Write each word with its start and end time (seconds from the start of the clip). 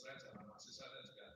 terang 0.00 0.16
sama 0.16 0.48
mahasiswa 0.48 0.88
dan 0.88 1.04
juga 1.12 1.28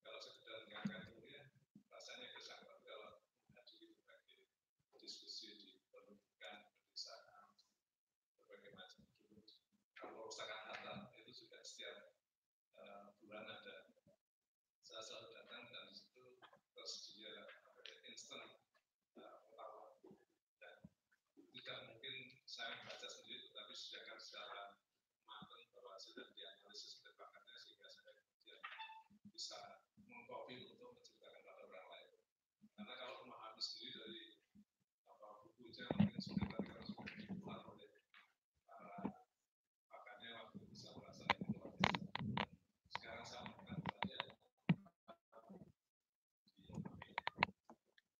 kalau 0.00 0.16
sekedar 0.16 0.64
mendengarkan 0.64 1.04
kuliah 1.12 1.52
rasanya 1.92 2.32
tapi 2.32 2.80
kalau 2.80 3.20
menghadiri 3.44 3.92
berbagai 4.00 4.48
diskusi 4.96 5.52
di 5.60 5.84
pendidikan 5.92 6.64
pedesaan 6.80 7.52
berbagai 8.40 8.72
macam 8.72 9.04
dulu 9.04 9.44
kalau 10.00 10.32
usahakan 10.32 10.64
harta 10.64 11.12
itu 11.20 11.44
juga 11.44 11.60
setiap 11.60 12.16
uh, 12.80 13.12
bulan 13.20 13.52
ada. 13.52 13.92
Saya 14.80 15.04
selalu 15.04 15.36
datang 15.36 15.68
dan 15.68 15.84
di 15.92 16.00
situ 16.00 16.40
tersedia 16.72 17.52
instan 18.08 18.64
uh, 19.20 19.92
dan 20.56 20.80
tidak 21.52 21.78
mungkin 21.92 22.32
saya 22.48 22.80
membaca 22.80 23.08
sendiri 23.12 23.52
tetapi 23.52 23.76
disediakan 23.76 24.16
secara 24.16 24.80
matang 25.28 25.68
bahwa 25.76 26.00
sudah 26.00 26.32
dianalisis 26.32 27.04
bakatnya 27.14 27.56
sehingga 27.56 27.86
saya 27.86 28.12
kemudian 28.18 28.60
bisa 29.30 29.58
mengcopy 30.04 30.76
untuk 30.76 30.98
menceritakan 30.98 31.40
pada 31.46 31.62
orang 31.70 31.86
lain 31.88 32.08
karena 32.74 32.94
kalau 32.98 33.22
memahami 33.24 33.62
sendiri 33.62 33.94
dari 34.02 34.22
apa 35.06 35.26
bukunya 35.46 35.84
mungkin 35.94 36.18
sudah 36.18 36.46
tadi 36.50 36.66
kalau 36.74 36.84
sudah 36.84 37.06
dibuat 37.22 37.62
oleh 37.70 37.88
para 38.66 39.08
pakatnya 39.88 40.30
waktu 40.42 40.56
itu 40.66 40.74
saya 40.74 40.92
merasa 40.98 41.22
ini 41.24 41.54
luar 41.54 41.72
biasa 41.78 42.10
sekarang 42.98 43.24
saya 43.24 43.40
melakukan 43.46 43.78
saja 43.78 44.16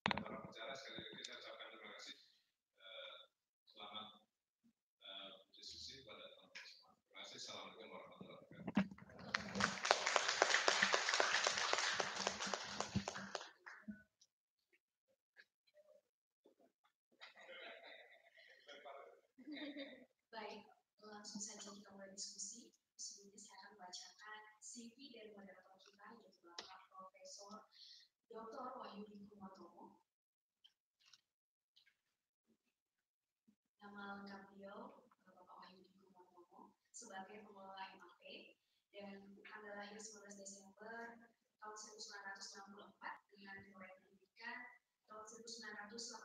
dan 0.07 0.19
para 0.23 0.39
bicara 0.47 0.75
sekali 0.79 0.99
lagi 1.03 1.23
saya 1.27 1.37
ucapkan 1.43 1.69
terima 1.75 1.91
kasih 1.99 2.17
eh, 2.79 3.15
selamat 3.67 4.07
eh, 5.03 5.31
diskusi 5.51 6.07
pada 6.07 6.31
teman-teman 6.31 6.63
semua 6.63 6.95
terima 6.95 7.15
kasih 7.27 7.37
assalamualaikum 7.43 7.91
warahmatullahi 7.91 8.39
wabarakatuh 8.39 8.55
Baik, 20.35 20.67
langsung 21.25 21.41
saja 21.41 21.73
kita 21.73 21.89
mulai 21.97 22.13
diskusi. 22.13 22.69
Sebelumnya 23.01 23.41
saya 23.41 23.57
akan 23.65 23.81
membacakan 23.81 24.41
CV 24.61 25.09
dari 25.09 25.33
moderator 25.33 25.73
kita, 25.81 26.21
yaitu 26.21 26.45
Bapak 26.45 26.85
Profesor 26.93 27.65
Dr. 28.29 28.69
Wahyudi 28.77 29.25
Kumatomo. 29.33 30.05
Nama 33.81 34.21
lengkap 34.21 34.53
beliau, 34.53 35.09
Bapak 35.25 35.49
Wahyudi 35.49 35.97
Kumatomo, 35.97 36.77
sebagai 36.93 37.49
pengelola 37.49 37.97
MAP, 37.97 38.21
dan 38.93 39.41
tanggal 39.49 39.81
lahir 39.81 39.97
19 39.97 40.29
Desember 40.37 41.25
tahun 41.57 41.77
1964 42.05 43.33
dengan 43.33 43.57
riwayat 43.73 43.97
pendidikan 44.05 44.77
tahun 45.09 45.25
1986 45.25 46.21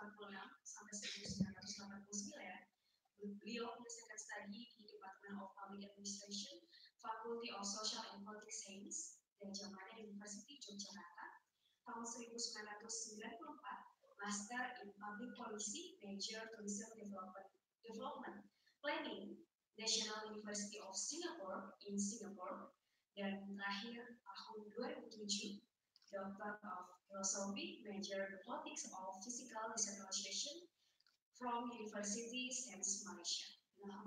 sampai 0.68 0.92
1989 0.92 2.80
Beliau 3.20 3.76
menyelesaikan 3.76 4.16
studi 4.16 4.64
di 4.79 4.79
Department 5.30 5.46
of 5.46 5.54
Public 5.62 5.86
Administration, 5.86 6.58
Faculty 7.06 7.54
of 7.54 7.62
Social 7.62 8.02
and 8.02 8.26
Political 8.26 8.50
Science, 8.50 9.22
dan 9.38 9.54
Jamada 9.54 10.02
University 10.02 10.58
Yogyakarta. 10.58 11.46
Tahun 11.86 12.02
1994, 12.02 14.26
Master 14.26 14.64
in 14.82 14.90
Public 14.98 15.30
Policy, 15.38 16.02
Major 16.02 16.50
Tourism 16.58 16.90
Development, 16.98 17.46
Development 17.86 18.42
Planning, 18.82 19.38
National 19.78 20.34
University 20.34 20.82
of 20.82 20.98
Singapore 20.98 21.78
in 21.86 22.02
Singapore, 22.02 22.74
dan 23.14 23.46
terakhir 23.46 24.18
tahun 24.26 24.66
2007, 24.74 25.62
Doctor 26.10 26.58
of 26.66 26.90
Philosophy, 27.06 27.86
Major 27.86 28.42
Politics 28.50 28.90
of 28.90 29.22
Physical 29.22 29.78
Decentralization, 29.78 30.66
from 31.38 31.70
University 31.78 32.50
Sains 32.50 33.06
Malaysia. 33.06 33.60
Dengan 33.80 34.04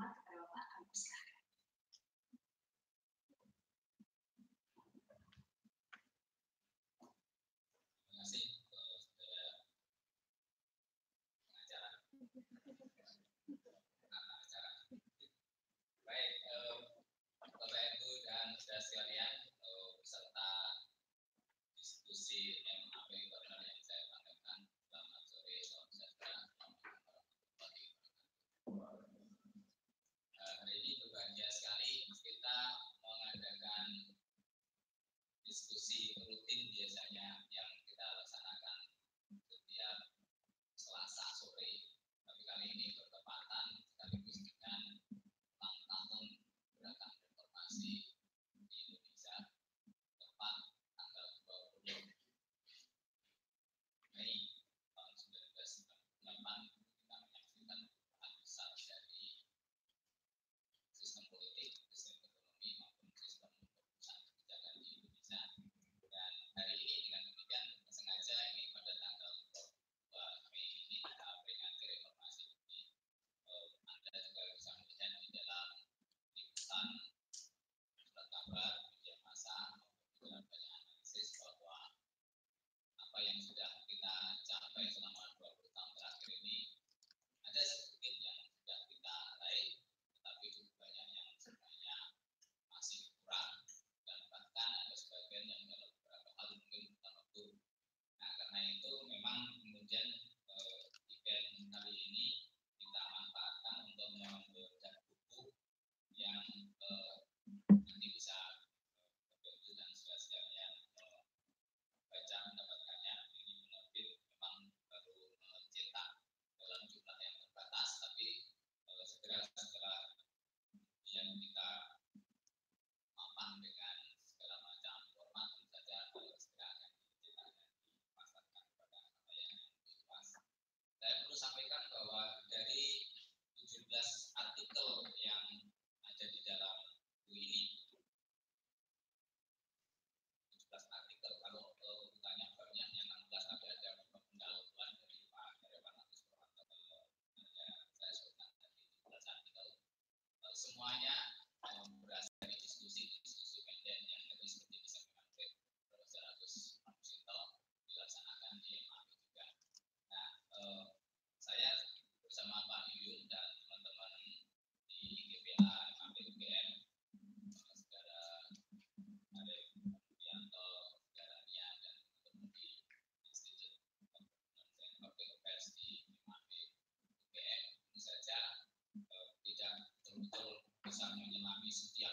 Sufyan 181.72 182.12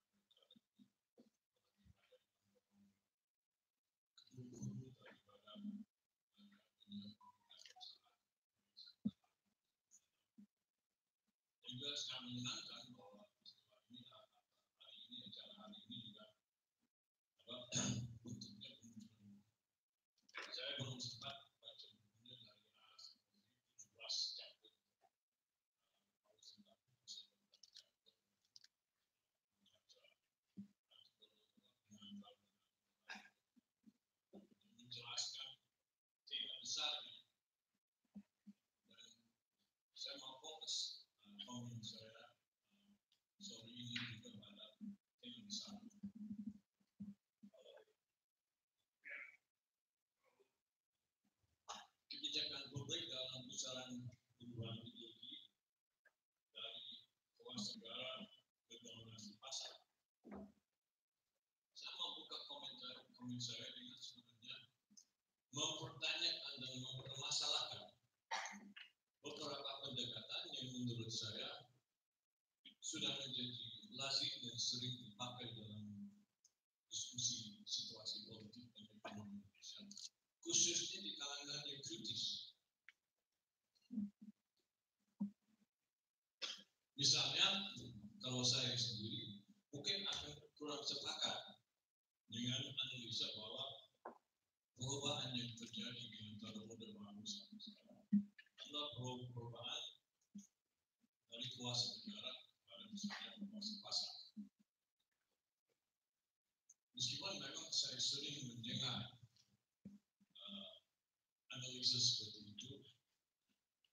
menurut 71.11 71.27
saya 71.27 71.51
sudah 72.79 73.11
menjadi 73.19 73.51
lazim 73.99 74.31
dan 74.47 74.55
sering 74.55 74.95
dipakai 74.95 75.51
dalam 75.59 76.07
diskusi 76.87 77.59
situasi 77.67 78.31
politik 78.31 78.71
dan 78.71 78.87
ekonomi 78.95 79.43
Indonesia, 79.43 79.91
khususnya 80.39 81.03
di 81.03 81.11
kalangan 81.19 81.67
yang 81.67 81.83
kritis. 81.83 82.55
Misalnya, 86.95 87.75
kalau 88.23 88.47
saya 88.47 88.71
sendiri 88.79 89.43
mungkin 89.75 90.07
akan 90.07 90.31
kurang 90.55 90.79
sepakat 90.79 91.59
dengan 92.31 92.71
analisa 92.71 93.35
bahwa 93.35 93.63
perubahan 94.79 95.35
yang 95.35 95.51
terjadi 95.59 96.10
saya 107.81 107.97
sering 107.97 108.45
mendengar 108.45 109.17
uh, 110.37 110.73
analisis 111.49 112.21
seperti 112.21 112.53
itu 112.53 112.77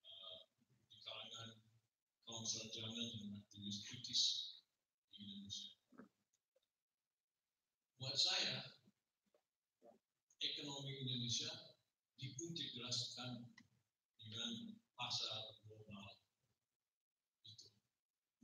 uh, 0.05 0.41
di 0.93 0.97
kalangan 1.01 1.57
kaum 2.29 2.45
sarjana 2.45 3.01
dan 3.01 3.41
aktivis 3.41 3.89
kritis 3.89 4.23
di 5.17 5.25
Indonesia. 5.25 5.73
Buat 7.97 8.13
saya, 8.13 8.77
ekonomi 10.37 10.93
Indonesia 10.93 11.49
diintegrasikan 12.21 13.41
dengan 14.21 14.77
pasar 15.01 15.65
global 15.65 16.13
itu 17.41 17.73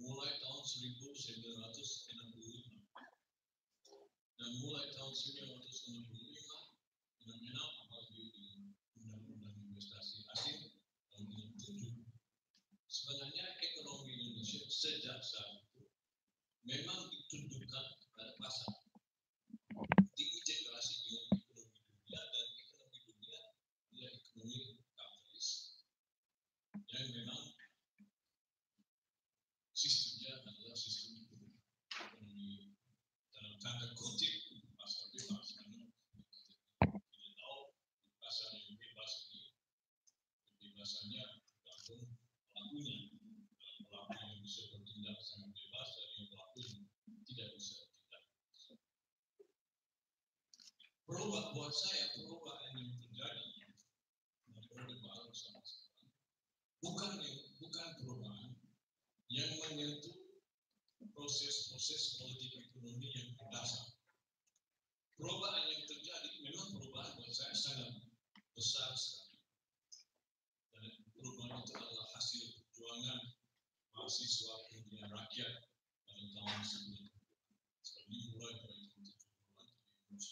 mulai 0.00 0.40
tahun 0.40 0.64
1965 0.64 1.04
dan 4.44 4.60
mulai 4.60 4.92
tahun 4.92 5.08
1965 5.08 6.04
fenomena 7.16 7.64
apalagi 7.64 8.28
dengan 8.28 8.76
undang-undang 9.00 9.56
investasi 9.72 10.28
asing 10.36 10.68
tahun 11.08 11.32
67 11.56 12.04
sebenarnya 12.84 13.40
ekonomi 13.64 14.12
Indonesia 14.12 14.60
sejak 14.68 15.16
saat 15.24 15.64
itu 15.64 15.88
memang 16.60 17.08
ditundukkan 17.08 17.96
pada 18.12 18.36
pasar 18.36 18.84
diintegrasi 20.12 21.08
dengan 21.08 21.40
ekonomi 21.40 21.80
dunia 21.88 22.20
dan 22.28 22.46
ekonomi 22.68 23.00
dunia 23.00 23.40
adalah 23.48 24.12
ekonomi 24.12 24.60
kapitalis 24.92 25.48
yang 26.92 27.08
memang 27.16 27.42
sistemnya 29.72 30.36
adalah 30.44 30.76
sistem 30.76 31.32
ekonomi 31.88 32.76
dalam 33.32 33.56
tanda 33.58 33.88
kutip 33.96 34.44
pasar 34.84 35.08
bebas 35.16 35.48
karena 35.56 35.80
kita 35.88 36.96
tidak 37.08 37.32
tahu 37.40 37.60
pasar 38.20 38.52
yang 38.52 38.76
bebas 38.76 39.12
ini 39.32 39.42
kebebasannya 40.60 41.24
tergantung 41.48 42.04
pelakunya 42.74 44.18
yang 44.18 44.42
bisa 44.42 44.62
bertindak 44.74 45.18
sangat 45.22 45.54
bebas 45.54 45.88
dan 45.94 46.08
yang 46.18 46.26
pelaku 46.26 46.58
yang 46.58 46.78
tidak 47.22 47.48
bisa 47.54 47.72
bertindak 47.86 48.22
Perubah 51.04 51.44
buat 51.54 51.70
saya 51.70 52.04
perubahan 52.18 52.72
yang 52.74 52.98
terjadi 52.98 53.46
Baru 54.74 55.30
sampai 55.30 55.62
sekarang 55.62 56.10
bukan 56.82 57.10
bukan 57.62 57.88
perubahan 58.02 58.50
yang 59.30 59.50
menyentuh 59.62 60.18
proses-proses 61.14 62.18
politik 62.18 62.58
ekonomi 62.58 63.06
yang 63.14 63.38
berdasar. 63.38 63.94
Perubahan 65.14 65.64
yang 65.70 65.82
terjadi 65.86 66.30
memang 66.42 66.74
perubahan 66.74 67.14
buat 67.14 67.30
saya 67.30 67.54
sangat 67.54 68.02
besar 68.58 68.90
sekali. 68.98 69.38
Dan 70.74 70.84
perubahan 71.14 71.62
itu 71.62 71.72
adalah 71.78 72.08
hasil 72.18 72.53
perjuangan 72.94 73.26
mahasiswa 73.90 74.54
kemudian 74.70 75.10
rakyat 75.10 75.66
pada 76.06 76.24
tahun 76.30 76.62
90. 76.62 77.10
Seperti 77.82 78.30
mulai 78.30 78.54
dari 78.62 78.86
tahun 78.86 79.10
70-an 79.10 80.22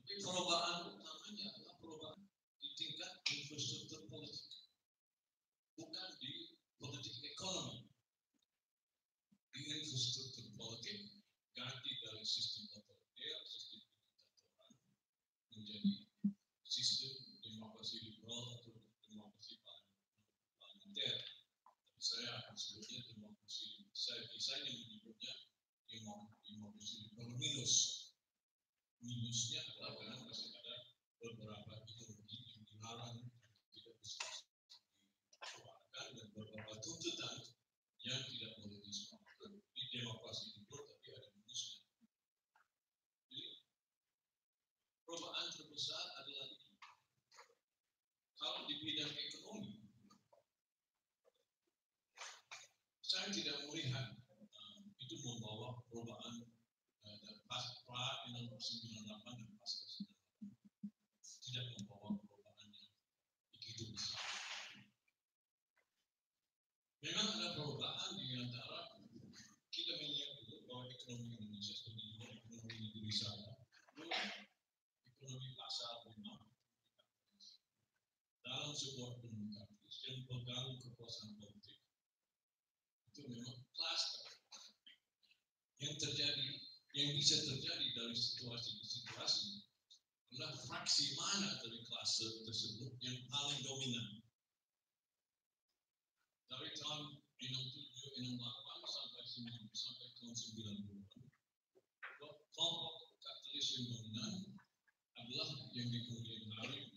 tapi 0.00 0.88
utamanya 0.88 1.52
adalah 1.52 1.76
perubahan 1.84 2.16
di 2.64 2.68
tingkat 2.80 3.12
infrastruktur 3.28 4.08
politik, 4.08 4.72
bukan 5.76 6.08
di 6.16 6.56
politik 6.80 7.20
ekonomi. 7.20 7.84
Di 9.52 9.60
infrastruktur 9.68 10.48
politik, 10.56 11.12
ganti 11.52 11.90
dari 12.00 12.24
sistem 12.24 12.72
otoriter, 12.72 13.36
sistem 13.44 13.84
diktatoran, 13.84 14.72
menjadi 15.52 16.08
sistem 16.64 17.36
demokrasi 17.44 18.00
liberal 18.00 18.64
atau 18.64 18.84
demokrasi 19.14 19.62
parlementer. 20.58 21.14
Tapi 21.62 22.00
saya 22.02 22.28
akan 22.42 22.54
sebutnya 22.58 22.98
demokrasi, 23.14 23.86
biasanya 24.44 24.76
menyebutnya 24.76 25.32
demokrasi 25.88 27.08
liberal 27.08 27.32
minus 27.40 27.74
minusnya 29.00 29.64
adalah 29.64 29.96
karena 29.96 30.20
masih 30.20 30.52
ada 30.52 31.00
beberapa 31.16 31.80
ideologi 31.88 32.44
yang 32.52 32.60
dilarang 32.68 33.24
tidak 33.72 33.96
bisa 34.04 34.20
disuarakan 35.32 36.06
dan 36.12 36.28
beberapa 36.36 36.76
tuntutan 36.84 37.40
yang 38.04 38.20
tidak 38.20 38.52
boleh 38.60 38.84
disuarakan 38.84 39.64
di 39.72 39.82
demokrasi 39.96 40.60
itu 40.60 40.76
tapi 40.76 41.06
ada 41.08 41.28
minusnya. 41.40 41.80
Jadi 43.32 43.64
perubahan 45.08 45.56
terbesar 45.56 46.04
adalah 46.20 46.52
ini. 46.52 46.68
Kalau 48.36 48.68
di 48.68 48.76
bidang 48.76 49.08
ekonomi, 49.08 49.84
saya 53.14 53.30
tidak 53.30 53.70
melihat 53.70 54.20
uh, 54.26 54.82
itu 54.98 55.14
membawa 55.22 55.78
perubahan 55.86 56.34
uh, 57.06 57.16
dan 57.22 57.36
pas 57.46 57.64
pra 57.86 58.26
98 58.64 59.04
dan 59.44 59.52
pasca 59.60 60.00
98 60.00 60.08
tidak 61.44 61.64
membawa 61.76 62.16
perubahan 62.16 62.64
yang 62.72 62.88
begitu 63.52 63.92
besar. 63.92 64.24
Memang 67.04 67.28
ada 67.36 67.52
perubahan 67.52 68.16
di 68.16 68.40
antara 68.40 69.04
kita 69.68 69.92
melihat 70.00 70.40
dulu 70.40 70.56
bahwa 70.64 70.84
ekonomi 70.88 71.36
Indonesia 71.36 71.76
seperti 71.76 72.16
juga 72.16 72.26
ekonomi 72.32 72.76
negeri 72.88 73.12
saya, 73.12 73.52
ekonomi 75.12 75.48
pasar 75.52 76.08
memang 76.08 76.48
dalam 78.40 78.72
sebuah 78.72 79.20
ekonomi 79.20 79.52
kapitalis 79.52 79.96
yang 80.08 80.24
pegang 80.24 80.80
kekuasaan 80.80 81.36
politik 81.36 81.84
itu 83.12 83.20
memang 83.28 83.60
kelas 83.76 84.02
yang 85.84 85.94
terjadi 86.00 86.43
yang 86.94 87.10
bisa 87.18 87.42
terjadi 87.42 87.86
dari 87.98 88.14
situasi 88.14 88.78
ke 88.78 88.86
situasi 88.86 89.66
adalah 90.30 90.54
fraksi 90.62 91.18
mana 91.18 91.58
dari 91.58 91.82
kelas 91.82 92.22
tersebut 92.46 92.94
yang 93.02 93.18
paling 93.26 93.58
dominan. 93.66 94.22
Dari 96.46 96.70
tahun 96.78 97.18
67, 97.18 98.38
68 98.38 98.86
sampai 98.86 99.26
90, 99.26 99.74
sampai 99.74 100.06
tahun 100.22 100.38
90 100.38 102.54
kelompok 102.54 103.18
kapitalis 103.18 103.74
yang 103.74 103.90
dominan 103.90 104.54
adalah 105.18 105.50
yang 105.74 105.90
di 105.90 105.98
kemudian 106.06 106.46
hari 106.62 106.94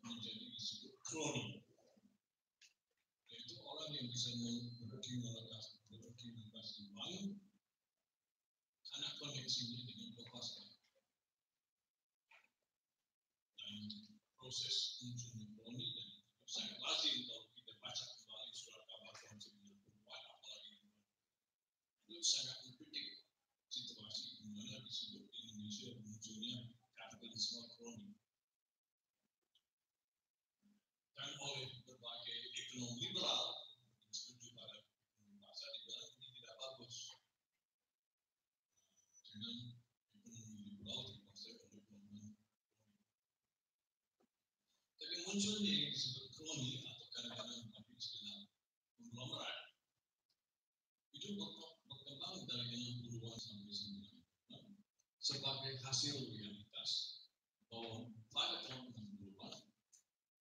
menjadi 0.00 0.48
disebut 0.56 0.96
kroni. 1.04 1.60
Yaitu 3.28 3.60
orang 3.60 3.92
yang 3.92 4.08
bisa 4.08 4.32
mengakumulasi 4.40 6.80
uang 6.96 7.41
koneksinya 9.52 9.84
dengan 9.84 10.10
kekuasaan. 10.16 10.72
Dan 13.60 13.84
proses 14.40 14.76
munculnya 15.04 15.46
kroni 15.60 15.92
dan 15.92 16.08
sangat 16.48 16.80
lazim 16.80 17.28
kalau 17.28 17.52
kita 17.52 17.72
baca 17.76 18.04
kembali 18.16 18.52
surat 18.56 18.84
kabar 18.88 19.12
tahun 19.12 19.36
94 19.36 20.08
apalagi 20.08 20.76
itu 22.08 22.24
sangat 22.24 22.64
mengkritik 22.64 23.28
situasi 23.68 24.40
di 24.40 24.48
mana 24.56 24.80
di 24.88 24.92
Indonesia 25.20 26.00
munculnya 26.00 26.72
kapitalisme 26.96 27.68
kroni. 27.76 28.08
Dan 31.12 31.30
oleh 31.44 31.68
berbagai 31.84 32.40
ekonom 32.56 32.96
liberal 32.96 33.68
yang 33.84 34.16
setuju 34.16 34.56
pada 34.56 34.80
ekonomi 34.80 35.44
pasar 35.44 35.68
dibilang 35.76 36.08
ini 36.16 36.40
tidak 36.40 36.56
bagus 36.56 37.20
dengan 39.32 39.72
ekonomi 40.12 40.60
liberal 40.60 41.08
dikuasai 41.08 41.56
oleh 41.56 41.80
golongan 41.88 42.36
Tapi 45.00 45.21
munculnya 45.32 45.72
yang 45.72 45.92
disebut 45.96 46.28
kroni 46.36 46.84
atau 46.84 47.08
kadang-kadang 47.08 47.64
pakai 47.72 47.96
istilah 47.96 48.52
konglomerat 49.00 49.80
itu 51.16 51.28
berke- 51.40 51.80
berkembang 51.88 52.44
dari 52.44 53.00
60-an 53.00 53.40
sampai 53.40 53.72
90-an 53.72 54.64
sebagai 55.24 55.80
hasil 55.80 56.20
realitas 56.28 56.90
bahwa 57.72 58.12
pada 58.28 58.60
tahun 58.68 58.92
60-an 58.92 59.56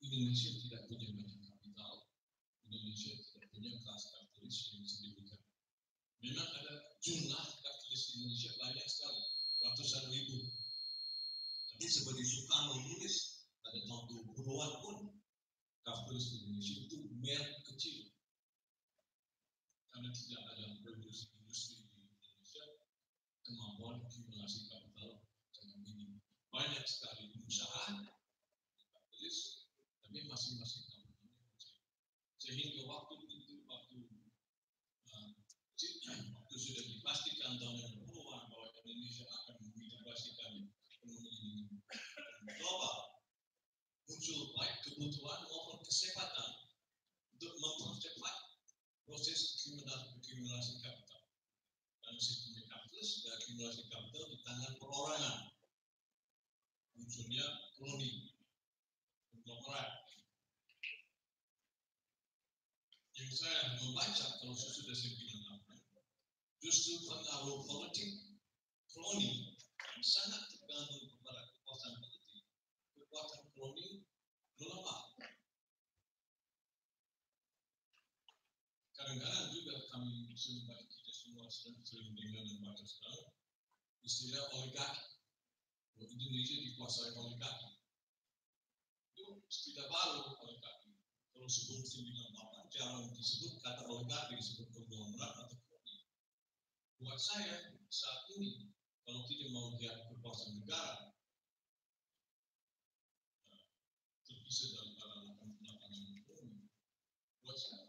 Indonesia 0.03 0.59
tidak 0.59 0.81
punya 0.91 1.07
banyak 1.15 1.39
kapital, 1.39 2.11
Indonesia 2.67 3.15
tidak 3.15 3.47
punya 3.55 3.71
kelas 3.71 4.03
kapitalis 4.11 4.57
yang 4.75 4.83
signifikan. 4.83 5.39
Memang 6.19 6.49
ada 6.51 6.99
jumlah 6.99 7.45
kapitalis 7.63 8.01
di 8.11 8.13
Indonesia 8.19 8.51
banyak 8.59 8.87
sekali, 8.91 9.23
ratusan 9.63 10.03
ribu. 10.11 10.51
Tapi 11.71 11.85
seperti 11.87 12.23
Soekarno 12.27 12.75
menulis 12.83 13.41
pada 13.71 13.79
tahun 13.87 14.03
20-an 14.35 14.71
pun 14.83 14.97
kapitalis 16.11 16.27
di 16.27 16.43
Indonesia 16.43 16.75
itu 16.75 16.97
merek 17.23 17.63
kecil. 17.71 18.11
Karena 19.95 20.11
tidak 20.11 20.43
ada 20.43 20.65
revolusi 20.83 21.31
industri 21.39 21.87
di 21.87 22.03
Indonesia, 22.03 22.65
kemampuan 23.47 24.03
akumulasi 24.03 24.67
kapital 24.67 25.23
sangat 25.55 25.79
minim. 25.87 26.19
Banyak 26.51 26.83
sekali 26.83 27.31
perusahaan 27.31 28.11
kapitalis, 28.91 29.71
tapi 30.03 30.27
masing-masing 30.27 30.83
kapitalnya 30.91 31.47
kecil. 31.55 31.79
Sehingga 32.43 32.81
waktu 32.91 33.15
itu, 33.31 33.63
waktu 33.63 33.97
uh, 35.15 35.31
waktu 36.11 36.55
sudah 36.59 36.83
dipastikan 36.91 37.55
tahun 37.55 38.03
20-an 38.03 38.43
bahwa 38.51 38.67
Indonesia 38.83 39.23
akan 39.31 39.63
mengintegrasikan 39.63 40.75
ekonomi 40.91 41.71
global, 42.59 43.23
muncul 44.11 44.51
baik 44.59 44.75
kebutuhan 44.83 45.41
kesempatan 46.01 46.49
untuk 47.37 47.53
mempercepat 47.61 48.37
proses 49.05 49.69
akumulasi 49.85 50.81
kapital. 50.81 51.21
Dalam 52.01 52.17
sistem 52.17 52.57
kapitalis, 52.65 53.21
akumulasi 53.29 53.85
kapital 53.85 54.25
di 54.33 54.37
tangan 54.41 54.73
perorangan. 54.81 55.53
Munculnya 56.97 57.45
koloni, 57.77 58.33
konglomerat. 59.29 60.09
Yang 63.21 63.29
saya 63.37 63.77
membaca 63.77 64.25
kalau 64.41 64.57
sesudah 64.57 64.97
saya 64.97 65.13
bilang 65.21 65.61
apa, 65.61 65.85
justru 66.65 66.97
pengaruh 67.05 67.61
politik 67.69 68.41
koloni 68.89 69.53
yang 69.77 70.01
sangat 70.01 70.49
tergantung 70.49 71.13
kepada 71.13 71.45
kekuatan 71.53 71.93
politik, 72.01 72.41
kekuatan 72.97 73.41
koloni 73.53 74.09
melemah. 74.57 75.00
Kadang-kadang 79.11 79.51
juga 79.51 79.75
kami 79.91 80.31
sempat 80.39 80.87
kita 80.87 81.11
semua 81.11 81.43
sering 81.51 82.15
dengar 82.15 82.47
dan 82.47 82.63
baca 82.63 82.79
sekarang 82.79 83.27
istilah 84.07 84.39
oligarki. 84.55 85.19
Indonesia 85.99 86.55
dikuasai 86.55 87.11
oligarki. 87.19 87.83
Itu 89.11 89.43
istilah 89.51 89.91
baru 89.91 90.31
oligarki. 90.39 90.95
Kalau 91.35 91.43
sebelum 91.43 91.83
98 91.83 92.71
jarang 92.71 93.11
disebut 93.11 93.59
kata 93.59 93.83
oligarki 93.91 94.39
disebut 94.39 94.71
konglomerat 94.71 95.43
atau 95.43 95.59
koloni. 95.59 96.07
Buat 97.03 97.19
saya 97.19 97.67
saat 97.91 98.31
ini 98.39 98.71
kalau 99.03 99.27
tidak 99.27 99.51
mau 99.51 99.75
lihat 99.75 100.07
kekuasaan 100.07 100.63
negara 100.63 101.11
eh, 103.51 103.63
terpisah 104.23 104.71
daripada 104.71 105.35
lapangan 105.35 106.15
ekonomi. 106.15 106.71
Buat 107.43 107.59
saya 107.59 107.80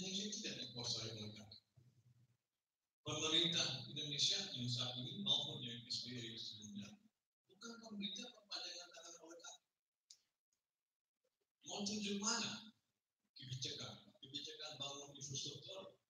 Indonesia 0.00 0.32
tidak 0.32 0.54
dikuasai 0.64 1.12
oleh 1.12 1.28
kami. 1.36 1.60
Pemerintah 3.04 3.84
Indonesia 3.84 4.40
yang 4.56 4.64
saat 4.64 4.96
ini 4.96 5.20
maupun 5.20 5.60
yang 5.60 5.76
SBY 5.84 6.40
sebelumnya 6.40 6.88
bukan 7.52 7.72
pemerintah 7.84 8.32
perpanjangan 8.32 8.88
tangan 8.96 9.14
oleh 9.28 9.38
kami. 9.44 9.64
Mau 11.68 11.84
tunjuk 11.84 12.16
mana 12.16 12.72
kebijakan, 13.36 14.08
kebijakan 14.24 14.72
bangun 14.80 15.12
infrastruktur 15.20 16.00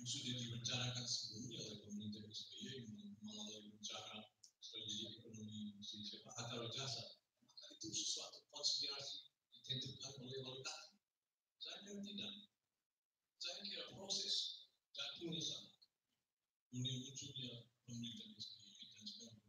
yang 0.00 0.06
sudah 0.08 0.34
direncanakan 0.40 1.04
sebelumnya 1.04 1.60
oleh 1.60 1.78
pemerintah 1.84 2.24
SBY 2.24 2.88
melalui 3.20 3.68
rencana 3.68 4.32
strategi 4.64 5.20
ekonomi 5.20 5.76
Indonesia 5.76 6.24
atau 6.40 6.72
jasa. 6.72 7.20
Maka 7.52 7.68
itu 7.68 7.92
sesuatu 7.92 8.48
konspirasi 8.48 9.28
ditentukan 9.52 10.24
oleh 10.24 10.40
kami. 10.40 10.96
Saya 11.60 11.84
kira 11.84 12.00
tidak 12.00 12.53
munculnya 16.74 17.64
pemerintah 17.88 18.28
SBY 18.36 18.76
dan 18.92 19.04
sekarang 19.08 19.40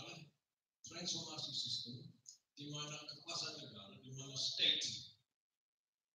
Ada 0.00 0.14
transformasi 0.88 1.52
sistem 1.52 2.08
di 2.56 2.72
mana 2.72 2.96
kekuasaan 3.04 3.68
negara, 3.68 4.00
di 4.00 4.10
mana 4.16 4.32
state 4.32 5.12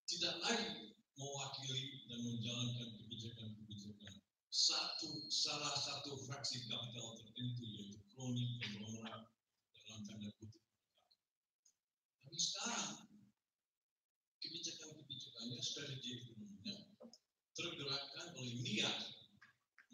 tidak 0.10 0.42
lagi 0.42 0.98
mewakili 1.14 2.02
dan 2.10 2.20
menjalankan 2.26 2.90
kebijakan-kebijakan 2.98 4.14
satu 4.50 5.30
salah 5.30 5.76
satu 5.78 6.18
fraksi 6.26 6.66
kapital 6.66 7.22
tertentu 7.22 7.62
yaitu 7.62 8.00
kroni 8.10 8.58
konglomerat 8.58 9.22
dalam 9.86 10.02
tanda 10.10 10.30
kutip. 10.42 10.64
Tapi 12.26 12.38
sekarang 12.42 13.06
kebijakan-kebijakannya 14.42 15.60
strategi 15.62 16.26
tergerakkan 17.56 18.36
oleh 18.36 18.54
niat. 18.62 18.98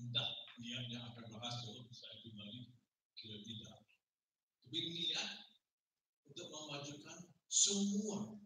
Entah 0.01 0.29
niatnya 0.57 0.99
akan 1.13 1.25
berhasil 1.29 1.77
saya 1.93 2.15
pribadi 2.25 2.73
kira 3.13 3.37
tidak 3.45 3.77
tapi 4.71 4.87
niat 4.87 5.29
untuk 6.31 6.47
memajukan 6.47 7.27
semua 7.51 8.39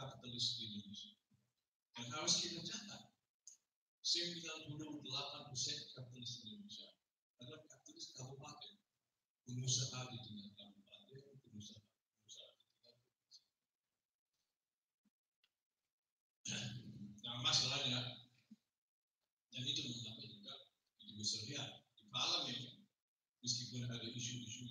kapitalis 0.00 0.56
di 0.56 0.64
Indonesia. 0.64 1.12
Dan 1.92 2.08
harus 2.08 2.40
kita 2.40 2.64
catat 2.64 3.12
98 4.00 5.04
persen 5.52 5.76
kapitalis 5.92 6.40
Indonesia 6.40 6.88
adalah 7.36 7.60
kapitalis 7.68 8.16
kabupaten. 8.16 8.80
Pengusaha 9.44 10.08
di 10.08 10.18
tingkat 10.24 10.56
kabupaten 10.56 11.20
pengusaha 11.44 11.84
di 12.56 12.64
tingkat 12.64 12.96
Nah, 17.22 17.36
masalahnya, 17.44 18.24
dan 19.52 19.62
itu 19.68 19.84
mengapa 19.84 20.24
juga 20.24 20.52
itu 21.04 21.12
bisa 21.20 21.44
lihat 21.44 21.84
di 21.92 22.08
parlemen, 22.08 22.88
meskipun 23.44 23.84
ada 23.84 24.00
isu-isu 24.00 24.64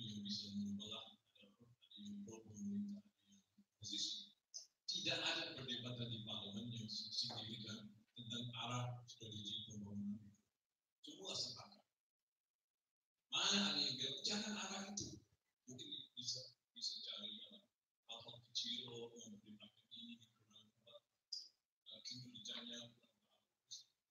membelah, 0.62 1.04
ada 1.42 1.98
yang 1.98 2.22
pro 2.22 2.38
pemerintah, 2.46 3.02
ada 3.02 3.30
yang 3.34 3.66
oposisi, 3.74 4.32
tidak 4.86 5.18
ada 5.18 5.58
perdebatan 5.58 6.06
di 6.06 6.22
parlemen 6.22 6.66
yang 6.70 6.86
signifikan 6.86 7.90
tentang 8.14 8.44
arah 8.54 9.02
strategi 9.10 9.66
pembangunan. 9.66 10.30
Semua 11.02 11.32
sepakat. 11.34 11.82
Mana 13.32 13.58
ada 13.74 13.80
yang 13.80 13.96
bilang, 13.98 14.20
jangan 14.22 14.52
arah 14.54 14.82
itu. 14.92 15.18
Mungkin 15.66 15.88
bisa 16.14 16.40
bisa 16.76 17.02
cari 17.08 17.40
hal-hal 17.42 18.36
kecil, 18.52 18.86
oh, 18.92 19.10
mempertimbangkan 19.16 19.88
ini, 19.96 20.20
kurang 20.20 20.68
apa, 20.84 20.94
uh, 21.88 22.00
kinerjanya. 22.04 22.80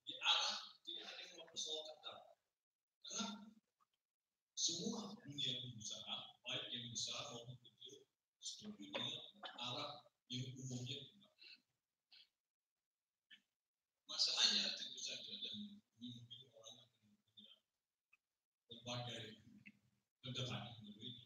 Di 0.04 0.14
arah 0.18 0.56
tidak 0.84 1.06
ada 1.08 1.22
yang 1.22 1.34
mempersoalkan. 1.38 2.20
Karena 3.06 3.26
semua 4.58 5.14
dunia 5.22 5.52
pengusaha, 5.62 6.16
baik 6.46 6.66
yang 6.74 6.86
besar 6.94 7.34
maupun 7.34 7.58
kecil, 7.62 8.06
setuju 8.42 8.94
dengan 8.94 9.22
arah 9.58 10.06
yang 10.32 10.48
umumnya 10.54 10.96
dipakai. 11.12 11.60
Masalahnya 14.08 14.80
tentu 14.80 15.00
saja 15.02 15.34
dan 15.34 15.82
ini 16.00 16.08
mungkin 16.24 16.48
orang 16.56 16.78
akan 16.88 17.10
punya 17.28 17.58
berbagai 18.92 19.40
pendapatan 20.20 20.76
berbeda. 20.84 21.24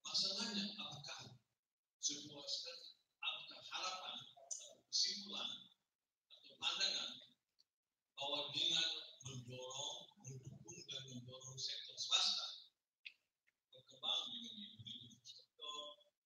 Masalahnya 0.00 0.64
apakah 0.80 1.36
sebuah 2.00 2.46
strategi, 2.48 3.04
apakah 3.20 3.60
harapan 3.68 4.16
atau 4.32 4.80
kesimpulan 4.88 5.76
atau 6.32 6.56
pandangan 6.56 7.10
bahwa 8.16 8.48
dengan 8.56 8.88
mendorong, 9.28 9.98
mendukung 10.24 10.80
dan 10.88 11.02
mendorong 11.12 11.60
sektor 11.60 12.00
swasta 12.00 12.64
berkembang 13.68 14.32
dengan 14.32 14.56
diberi 14.56 15.12
infrastruktur, 15.12 16.16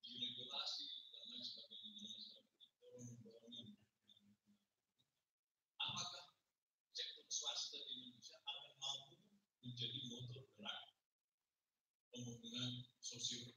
diregulasi 0.00 0.88
dan 1.12 1.24
lain 1.28 1.44
sebagainya, 1.44 2.00
dan 2.00 2.00
lain 2.00 2.20
sebagainya, 2.24 2.68
dorong 2.80 3.04
mendorong 3.12 3.52
ini. 3.52 3.76
Apakah 5.76 6.32
sektor 6.96 7.28
swasta 7.28 7.76
di 7.76 7.92
Indonesia 7.92 8.40
akan 8.40 8.72
mampu 8.80 9.24
menjadi 9.64 10.00
motor 10.12 10.44
gerak 10.54 10.80
pembangunan 12.54 12.84
sosioekonomi 13.00 13.53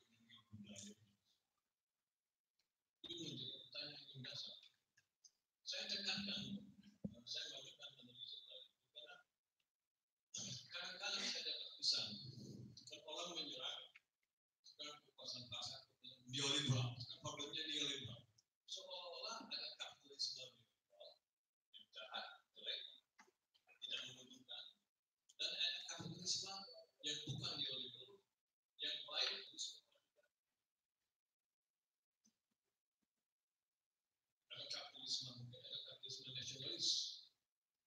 kapitalisme 35.07 35.39
mungkin 35.39 35.63
ada 35.63 35.79
kapitalisme 35.87 36.35
nasionalis. 36.35 36.87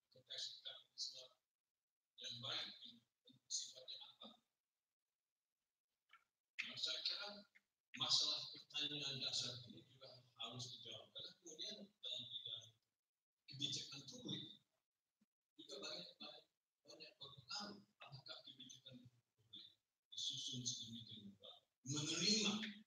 Atau 0.09 0.25
kapitalisme 0.25 1.25
yang 2.17 2.35
baik 2.41 2.69
yang 2.81 2.97
sifatnya 3.45 3.97
apa? 4.09 4.29
Nah, 6.65 6.77
saya 6.81 6.99
kira 7.05 7.29
masalah 8.01 8.41
pertanyaan 8.57 9.21
dasar 9.21 9.53
ini 9.69 9.85
juga 9.85 10.33
harus 10.41 10.65
dijawab. 10.73 11.13
Karena 11.13 11.31
kemudian 11.45 11.77
dalam 12.01 12.23
bidang 12.25 12.65
kebijakan 13.53 14.01
publik 14.09 14.45
juga 15.61 15.77
banyak 15.77 16.17
banyak 16.17 16.45
banyak 16.89 17.11
berpengaruh 17.21 17.81
apakah 18.01 18.37
kebijakan 18.49 18.97
publik 19.37 19.77
disusun 20.09 20.65
sedemikian 20.65 21.37
rupa 21.37 21.69
menerima 21.85 22.80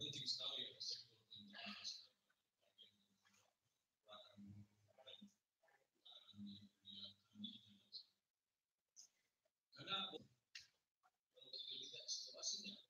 penting 0.00 0.24
sekali 0.24 0.64
ada 0.64 0.80
sektor 0.80 1.12
karena 9.76 9.96
kalau 10.08 11.52
kita 11.52 11.74
lihat 11.84 12.06
situasinya 12.08 12.80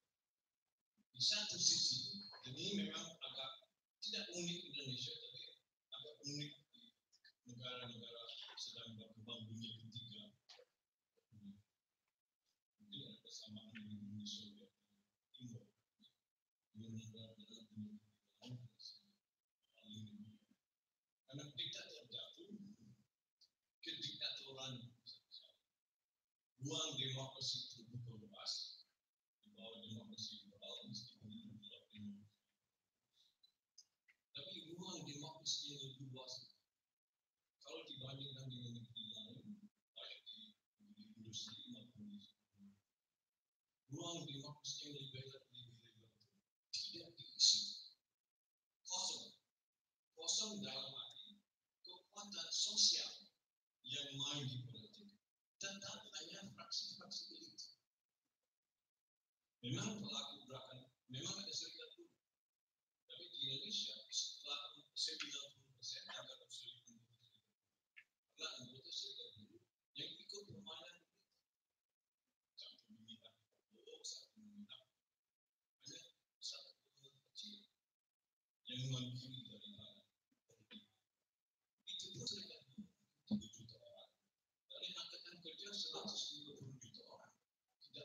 di 1.10 1.18
satu 1.18 1.58
sisi 1.58 2.22
ini 2.46 2.86
memang 2.86 3.18
agak 3.18 3.74
tidak 3.98 4.30
unik 4.30 4.58
Indonesia 4.70 5.10
tapi 5.18 5.42
agak 5.90 6.14
unik 6.22 6.52
di 6.70 6.84
negara-negara 7.50 8.22
sedang 8.54 8.94
berkembang 9.00 9.50
dunia 9.50 9.82
ketiga. 9.82 10.30
Mungkin 12.78 13.02
ada 13.02 13.18
kesamaan 13.26 13.74
dengan 13.74 13.98
Uni 14.14 14.22
Soviet 14.22 14.78
Timur 15.34 15.66
dengan 16.80 16.96
negara-negara 16.96 17.60
dunia 17.70 17.96
ketiga 18.00 18.30
lain 18.40 18.56
paling 19.80 20.00
dunia 20.10 20.32
karena 21.28 21.44
diktator 21.52 22.02
jatuh 22.08 22.50
kediktatoran 23.84 24.72
ruang 26.60 26.90
demokrasi 26.96 27.68
terbuka 27.72 28.16
luas 28.20 28.52
di 29.44 29.52
bawah 29.56 29.80
demokrasi 29.84 30.44
liberal 30.44 30.88
meskipun 30.88 31.32
itu 31.32 31.52
adalah 31.56 31.84
demokrasi. 31.92 32.28
Tapi 34.32 34.56
ruang 34.72 35.00
demokrasi 35.04 35.60
yang 35.72 35.80
lebih 35.84 36.12
luas 36.12 36.32
kalau 37.60 37.84
dibandingkan 37.86 38.48
dengan 38.48 38.72
negeri 38.80 39.04
lain, 39.14 39.40
baik 39.96 40.20
di, 40.24 40.58
di 40.96 41.04
industri 41.16 41.70
maupun 41.72 42.08
di 42.12 42.20
ruang 43.90 44.22
demokrasi 44.26 44.86
yang 44.86 44.94
lebih 44.96 45.24
lebih 45.34 45.62
lebar 45.82 45.94
itu 46.70 46.80
tidak 46.90 47.10
diisi 47.18 47.60
kosong. 48.86 49.34
Kosong 50.14 50.52
dalam 50.62 50.92
arti 50.94 51.42
kekuatan 51.82 52.48
sosial 52.50 53.12
yang 53.82 54.08
main 54.14 54.46
di 54.46 54.58
politik. 54.66 55.08
Tetap 55.60 56.08
hanya 56.08 56.40
fraksi-fraksi 56.56 57.36
elit. 57.36 57.60
Memang 59.60 60.00
pelaku 60.00 60.48
gerakan, 60.48 60.88
memang 61.12 61.36
ada 61.36 61.52
serikat 61.52 61.92
buruh. 61.92 62.16
Tapi 63.04 63.24
di 63.28 63.38
Indonesia 63.44 63.92
setelah 64.08 64.72
90 64.96 65.68
persen 65.76 66.00
anggota 66.08 66.48
serikat 66.48 66.80
buruh 66.88 67.04
adalah 68.40 68.52
anggota 68.56 68.88
serikat 68.88 69.28
buruh 69.36 69.60
yang 70.00 70.16
ikut 70.16 70.42
permainan 70.48 70.96
politik. 71.04 71.44
Satu 72.56 72.88
meminta 72.88 73.28
Prabowo, 73.36 74.00
satu 74.00 74.32
meminta 74.40 74.80
hanya 75.84 76.00
satu 76.40 76.72
kelompok 76.80 77.20
kecil 77.28 77.68
yang 78.64 78.80
mewakili 78.88 79.44
dari 79.44 79.70
politik. 79.76 80.82
Itu 81.84 82.16
pun 82.16 82.24
serikat 82.24 82.64
buruh 82.64 82.88
tiga 83.28 83.48
juta 83.52 83.76
orang 83.76 84.08
dari 84.72 84.88
angkatan 84.96 85.36
kerja 85.44 85.68
150 85.68 86.80
juta 86.80 87.02
orang 87.12 87.34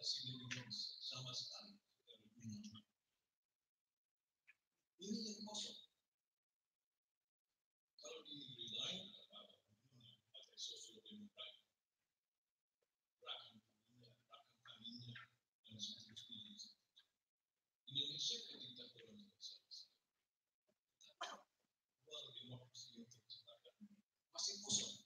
tidak 0.06 0.22
signifikan 0.22 0.70
sama 1.02 1.34
sekali 1.34 1.82
dari 2.06 2.30
dunia. 2.38 2.78
Ini 5.02 5.18
yang 5.18 5.42
kosong. 5.50 5.82
Kalau 7.98 8.22
di 8.22 8.38
negeri 8.38 8.70
lain 8.70 9.02
ada 9.10 9.34
ada 9.34 9.58
hubungan, 9.66 10.14
ada 10.30 10.54
sosial 10.54 11.02
demokrat, 11.02 11.58
rakan 13.18 13.58
dunia, 13.58 14.14
rakan 14.30 14.58
kaminya, 14.62 15.10
dan 15.66 15.78
seterusnya. 15.82 16.38
Indonesia 17.90 18.38
ketika 18.46 18.86
kolonial 18.94 19.42
ruang 22.06 22.30
demokrasi 22.30 22.94
yang 22.94 23.10
terciptakan 23.10 23.74
masih 24.30 24.56
kosong. 24.62 25.02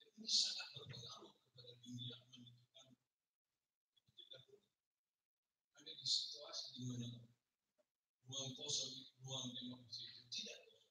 Dan 0.00 0.16
ini 0.16 0.28
sangat 0.32 0.64
berpengaruh 0.80 1.28
kepada 1.44 1.76
dunia 1.84 2.16
menentukan 2.32 2.96
kebijakan 3.96 4.40
politik. 4.46 4.80
Ada 5.76 5.92
di 5.96 6.06
situasi 6.06 6.65
di 6.76 6.84
mana 6.84 7.08
ruang 8.28 8.52
kosong, 8.52 9.08
ruang 9.24 9.48
demokrasi 9.56 10.12
itu 10.12 10.28
tidak 10.28 10.60
kosong. 10.68 10.84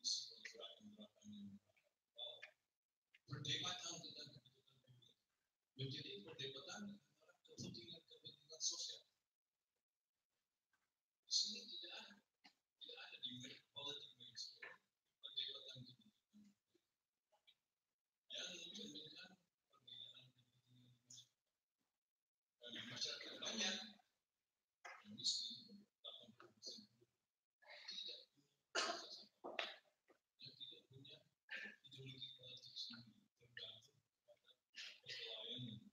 Diisi 0.00 0.32
oleh 0.32 0.40
gerakan-gerakan 0.48 1.28
yang 1.36 1.48
berbawah. 2.16 2.48
Perdebatan 3.28 3.94
tentang 4.00 4.28
kebijakan 4.32 4.80
publik 4.88 5.16
menjadi 5.76 6.10
perdebatan 6.24 6.96
antara 6.96 7.36
kepentingan-kepentingan 7.44 8.62
sosial. 8.64 9.04
Di 11.28 11.32
sini 11.36 11.60
tidak 11.68 11.92
ada, 12.00 12.16
tidak 12.80 12.98
ada 13.04 13.16
di 13.20 13.32
politik 13.76 14.16
mainstream 14.16 14.64
perdebatan 15.20 15.76
kebijakan 15.84 16.24
publik 16.32 16.56
yang 18.32 18.48
mencerminkan 18.48 19.30
perbedaan 19.68 20.24
kepentingan 20.40 20.88
masyarakat. 21.04 21.44
Dan 22.64 22.72
masyarakat 22.88 23.34
banyak 23.44 23.76
yang 25.10 25.18
miskin, 25.18 25.84
80 26.00 26.38
persen 26.38 26.86
tidak 26.86 28.20
punya 28.30 28.46
sesuatu 28.56 29.58
yang 30.38 30.54
tidak 30.54 30.82
punya 30.88 31.18
ideologi 31.82 32.30
politik 32.38 32.74
sendiri 32.78 33.26
tergantung 33.36 34.00
pada 34.24 34.54
perkelahian 35.02 35.62
yang 35.66 35.84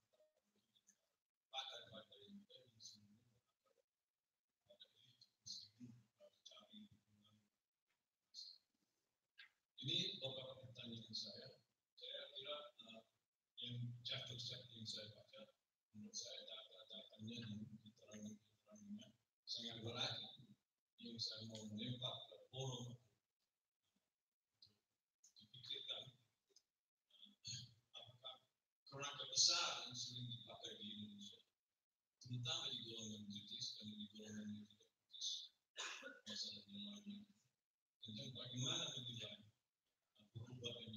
pakar-pakar 1.49 2.19
yang 2.23 2.39
ada 2.45 2.55
yang 2.61 2.77
sebenarnya 2.77 3.35
pada 4.69 4.85
elit 4.85 5.19
meskipun 5.43 5.91
harus 6.21 6.37
cari 6.45 6.79
dukungan 6.85 7.41
ini 9.81 10.21
beberapa 10.21 10.61
pertanyaan 10.61 11.15
saya. 11.15 11.57
Saya 11.97 12.21
kira 12.37 12.57
uh, 12.85 13.01
yang 13.59 13.96
chapter-chapter 14.07 14.71
yang 14.71 14.87
saya 14.87 15.11
baca, 15.11 15.51
menurut 15.91 16.15
saya 16.15 16.39
data-datanya 16.47 17.43
dan 17.43 17.59
keterangan-keterangannya 17.83 19.07
sangat 19.43 19.83
berarti. 19.83 20.47
Yang 20.97 21.19
saya 21.19 21.43
mau 21.51 21.61
melempar 21.67 22.15
ke 22.31 22.37
forum 22.49 22.95
dipikirkan 25.37 26.03
apakah 27.91 28.35
kerangka 28.87 29.25
besar 29.29 29.85
yang 29.85 29.93
sering 29.93 30.25
dipakai 30.31 30.71
di 30.79 30.87
Indonesia, 30.87 31.43
terutama 32.23 32.65
di 32.71 32.79
golongan 32.87 33.27
kritis 33.27 33.77
dan 33.77 33.91
di 33.91 34.07
golongan 34.09 34.47
yang 34.55 34.65
tidak 34.71 34.89
kritis, 34.89 35.27
masalah 36.25 36.63
yang 36.65 36.81
lainnya 36.95 37.21
tentang 38.01 38.29
bagaimana 38.33 38.85
menilai 38.95 39.37
perubahan 40.33 40.96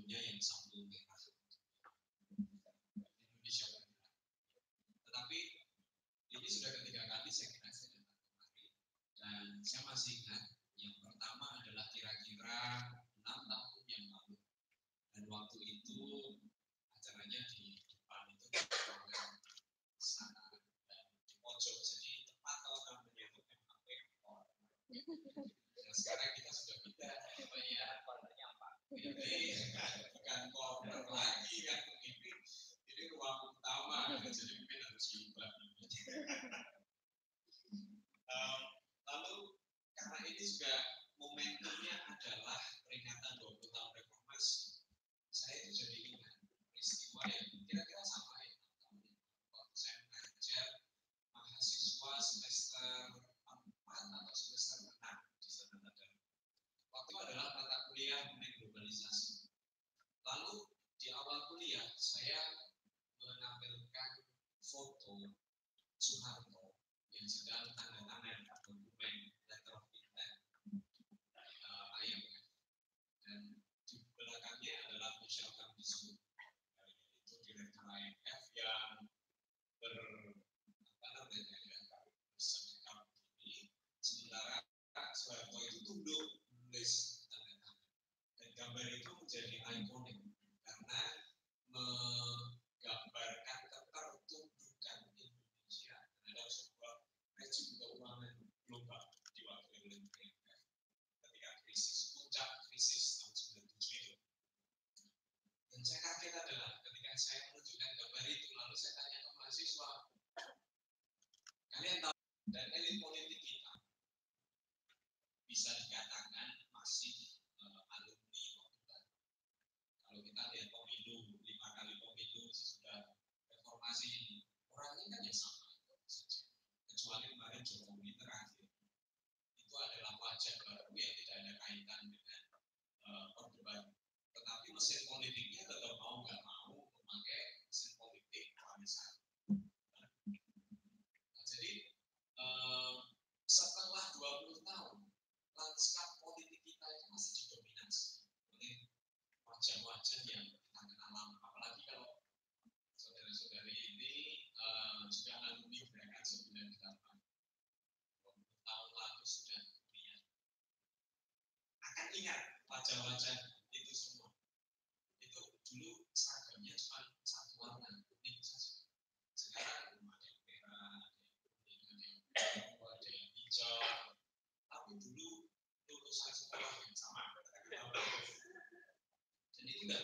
sebelumnya 0.00 0.20
yang 0.32 0.40
sambung 0.40 0.88
gitu. 0.88 1.09
ini 40.40 40.56
juga 40.56 40.72
momentumnya 41.20 42.00
adalah 42.08 42.64
peringatan 42.88 43.32
20 43.44 43.60
tahun 43.76 43.92
reformasi. 43.92 44.80
Saya 45.28 45.68
itu 45.68 45.84
jadi 45.84 45.99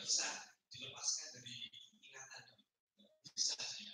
bisa 0.07 0.31
dilepaskan 0.71 1.43
dari 1.43 1.67
ingatan 1.99 2.47
bisa 3.35 3.59
saja 3.59 3.91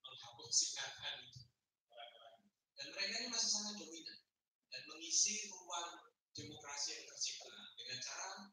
menghapus 0.00 0.72
ingatan 0.72 1.16
dan 2.80 2.86
mereka 2.96 3.14
ini 3.20 3.28
masih 3.28 3.50
sangat 3.52 3.76
dominan 3.76 4.24
dan 4.72 4.82
mengisi 4.88 5.52
ruang 5.52 6.00
demokrasi 6.32 6.96
yang 6.96 7.04
tercipta 7.12 7.52
dengan 7.76 8.00
cara 8.00 8.47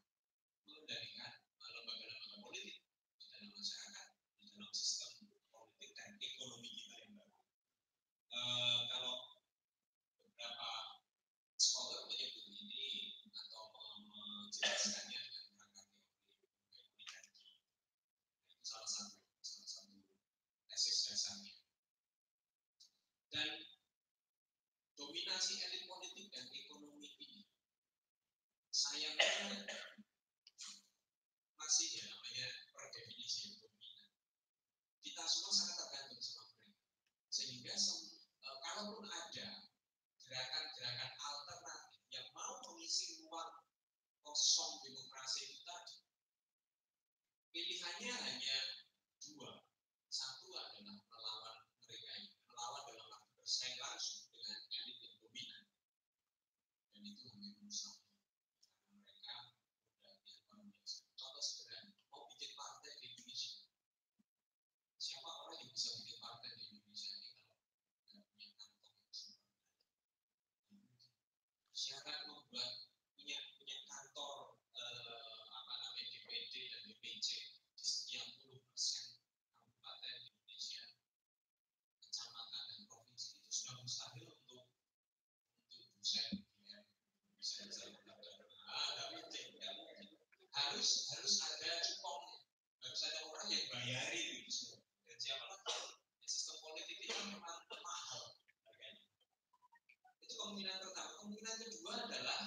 kemungkinan 101.96 102.12
kedua 102.12 102.20
adalah 102.20 102.42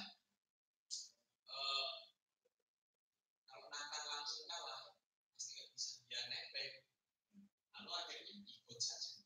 eh, 1.49 1.91
kalau 3.49 3.67
Nathan 3.73 4.03
langsung 4.05 4.45
kalah 4.45 4.81
pasti 5.33 5.57
nggak 5.57 5.69
bisa 5.73 5.91
dia 6.05 6.21
nebeng 6.29 6.73
lalu 7.73 7.89
akhirnya 7.97 8.33
ikut 8.45 8.77
saja 8.77 9.25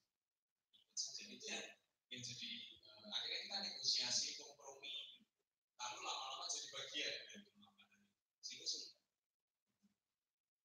ikut 0.71 0.95
saja 0.95 1.21
itu 1.27 1.43
ya 1.43 1.59
yang 2.07 2.23
jadi 2.23 2.49
eh, 2.71 3.07
akhirnya 3.11 3.39
kita 3.43 3.57
negosiasi 3.67 4.27
kompromi 4.39 5.27
lalu 5.75 5.99
lama-lama 6.07 6.47
jadi 6.47 6.67
bagian 6.71 7.13
dari 7.27 7.43
pemahaman 7.43 8.03
sehingga 8.39 8.65
sulit. 8.67 8.95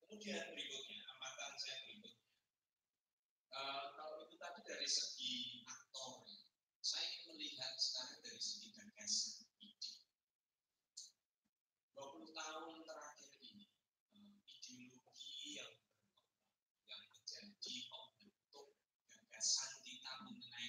kemudian 0.07 0.45
berikutnya 0.55 0.99
amatan 1.19 1.53
saya 1.59 1.77
berikut 1.83 2.15
Eh, 3.49 3.85
kalau 3.99 4.23
itu 4.23 4.39
tadi 4.39 4.61
dari 4.63 4.87
segi 4.87 5.67
aktor 5.67 6.23
ya, 6.31 6.39
saya 6.79 7.03
ingin 7.11 7.35
melihat 7.35 7.75
sekarang 7.75 8.23
dari 8.23 8.39
segi 8.39 8.71
gagasan 8.71 9.51
ide 9.59 9.99
20 11.99 12.39
tahun 12.39 12.77
terakhir 12.87 13.31
ini 13.43 13.67
eh, 14.15 14.39
ideologi 14.47 15.59
yang 15.59 15.75
berkembang 15.75 16.87
yang 16.87 17.03
menjadi 17.11 17.75
pembentuk 17.91 18.79
gagasan 19.11 19.73
kita 19.83 20.13
mengenai 20.23 20.69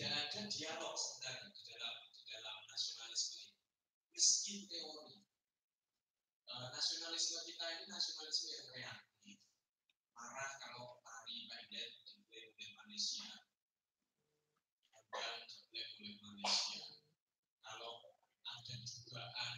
tidak 0.00 0.16
ada 0.32 0.40
dialog 0.48 0.96
sebenarnya 0.96 1.48
di 1.52 1.62
dalam 1.68 1.94
di 2.08 2.22
dalam 2.24 2.56
nasionalisme 2.64 3.36
ini. 3.44 3.60
Miskin 4.16 4.64
teori 4.64 5.20
Eh, 6.50 6.68
nasionalisme 6.74 7.46
kita 7.46 7.66
ini 7.78 7.84
nasionalisme 7.86 8.50
yang 8.50 8.66
reaktif 8.74 9.38
marah 10.18 10.50
kalau 10.58 10.98
tari 10.98 11.46
pendek 11.46 12.02
diklaim 12.02 12.50
oleh 12.58 12.70
Malaysia 12.74 13.30
dan 15.14 15.38
diklaim 15.46 15.88
oleh 15.94 16.14
Malaysia. 16.26 16.82
Kalau 17.62 18.18
ada 18.42 18.74
dugaan 18.82 19.56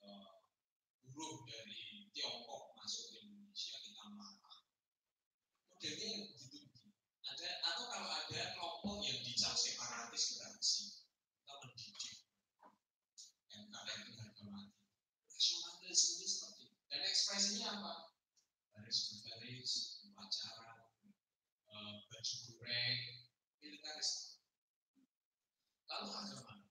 eh, 0.00 0.32
buruh 1.04 1.44
dari 1.44 2.08
Tiongkok 2.16 2.80
masuk 2.80 3.12
ke 3.12 3.28
Indonesia 3.28 3.76
kita 3.76 4.04
marah. 4.16 4.58
Modelnya 5.68 6.06
yang 6.16 6.31
ekspresinya 17.32 17.80
apa? 17.80 18.12
Baris 18.76 19.24
berbaris 19.24 20.04
upacara 20.04 20.84
eh, 21.64 21.94
baju 22.12 22.34
goreng 22.44 23.00
militeris 23.56 24.36
lalu 25.88 26.12
agama. 26.12 26.68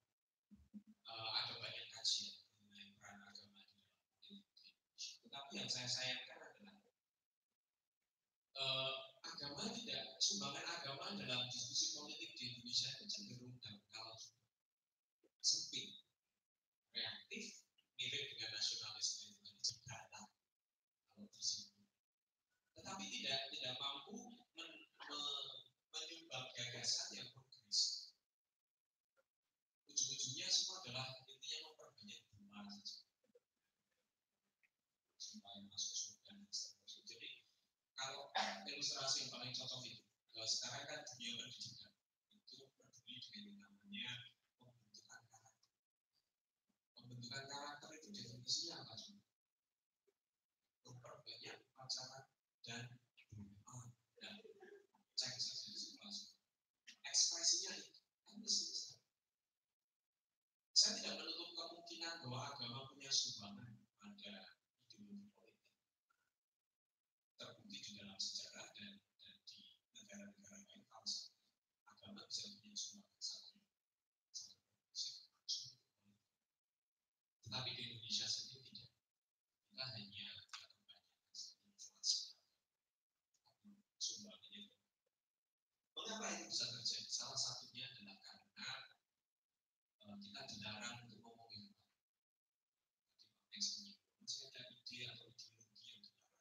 Eh, 0.86 1.30
ada 1.42 1.54
banyak 1.58 1.86
kajian 1.90 2.46
mengenai 2.62 2.94
peran 3.02 3.26
agama 3.26 3.58
di 3.58 3.74
dalam 3.74 4.46
tetapi 5.26 5.54
yang 5.58 5.66
saya 5.66 5.90
sayangkan 5.90 6.38
adalah 6.38 6.78
eh, 8.54 8.94
agama 9.26 9.66
tidak 9.66 10.14
sumbangan 10.22 10.66
agama 10.78 11.18
dalam 11.26 11.50
diskusi 11.50 11.98
politik 11.98 12.38
di 12.38 12.54
Indonesia 12.54 13.02
itu 13.02 13.10
cenderung 13.10 13.58
dangkal 13.66 14.14
sempit 15.42 16.06
reaktif 16.94 17.66
mirip 17.98 18.30
dengan 18.38 18.54
nasionalisme 18.54 19.26
itu 19.26 19.42
tadi 19.42 19.58
jegala 19.66 20.22
kalau 21.22 21.38
di 21.38 21.44
sini 21.46 21.86
tetapi 22.82 23.06
tidak 23.14 23.46
tidak 23.54 23.78
mampu 23.78 24.18
men- 24.58 24.90
me- 24.90 25.62
menyumbang 25.94 26.50
gagasan 26.58 27.14
yang 27.14 27.30
progresif. 27.30 28.10
Ujung-ujungnya 29.86 30.50
semua 30.50 30.82
adalah 30.82 31.06
intinya 31.22 31.58
memperbanyak 31.70 32.20
bunga 32.34 32.60
saja. 32.74 32.98
Supaya 35.22 35.62
masuk 35.70 35.94
surga 35.94 36.34
jadi 37.06 37.30
kalau 37.94 38.34
ilustrasi 38.66 39.30
yang 39.30 39.30
paling 39.30 39.54
cocok 39.54 39.82
itu 39.86 40.02
kalau 40.34 40.50
sekarang 40.50 40.84
kan 40.90 41.00
dunia 41.06 41.38
pendidikan 41.38 41.94
itu 42.34 42.58
peduli 42.74 43.16
dengan 43.30 43.46
yang 43.46 43.58
namanya 43.62 44.10
pembentukan 44.58 45.22
karakter. 45.30 45.54
Pembentukan 46.98 47.46
karakter 47.46 47.90
itu 47.94 48.08
definisinya 48.10 48.82
apa? 48.82 48.94
Sih 48.98 49.22
memperbanyak 50.82 51.58
pacaran 51.78 52.21
dan 52.72 52.84
doa 53.36 53.80
dan 54.24 54.36
cek 55.20 55.36
saja 55.36 55.68
di 55.68 55.76
sekolah 55.76 56.16
ekspresinya 57.04 57.72
itu 57.76 58.00
kan 58.24 58.36
mesti 58.40 58.66
sekali. 58.72 59.04
saya 60.72 60.92
tidak 61.04 61.14
menutup 61.20 61.50
kemungkinan 61.52 62.14
bahwa 62.24 62.40
agama 62.48 62.80
punya 62.96 63.12
sumbangan 63.12 63.76
pada 64.00 64.34
ideologi 64.88 65.28
politik 65.36 65.84
terbukti 67.36 67.78
di 67.84 67.92
dalam 68.00 68.16
sejarah 68.16 68.68
dan, 68.72 68.94
dan 69.20 69.36
di 69.44 69.60
negara-negara 70.00 70.56
lain 70.64 70.82
kalau 70.88 71.12
agama 71.92 72.22
bisa 72.32 72.48
punya 72.56 72.74
sumbangan 72.74 73.20
satu 73.20 73.60
satu 74.32 74.56
progresif 74.64 75.28
maju 75.28 75.60
politik. 76.00 76.40
Tetapi 77.44 77.70
di 77.76 77.82
Indonesia 77.84 78.28
sendiri 78.32 78.64
tidak. 78.64 78.90
Kita 79.68 79.84
hanya 79.88 80.04
kebanyakan 80.40 80.92
inflasi. 81.68 82.36
Sumbangannya. 84.00 84.64
Mengapa 85.96 86.28
itu 86.36 86.44
bisa 86.52 86.66
terjadi? 86.72 87.08
Salah 87.12 87.40
satunya 87.40 87.88
adalah 87.88 88.18
karena 88.24 88.70
eh, 90.04 90.18
kita 90.22 90.42
dilarang 90.48 90.98
untuk 91.08 91.20
ngomong 91.24 91.50
yang 91.52 91.68
baik. 91.72 92.00
Tadi 93.12 93.28
Pak 93.32 93.48
Max 93.52 93.64
menyinggung, 93.80 94.20
masih 94.20 94.42
ada 94.52 94.62
ide 94.72 95.00
atau 95.12 95.28
ideologi 95.32 95.86
yang 95.88 96.00
dilarang. 96.04 96.40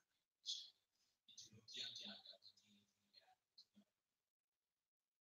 Ideologi 1.27 1.77
yang 1.79 1.93
dianggap 1.95 2.41
kekinian. 2.43 2.87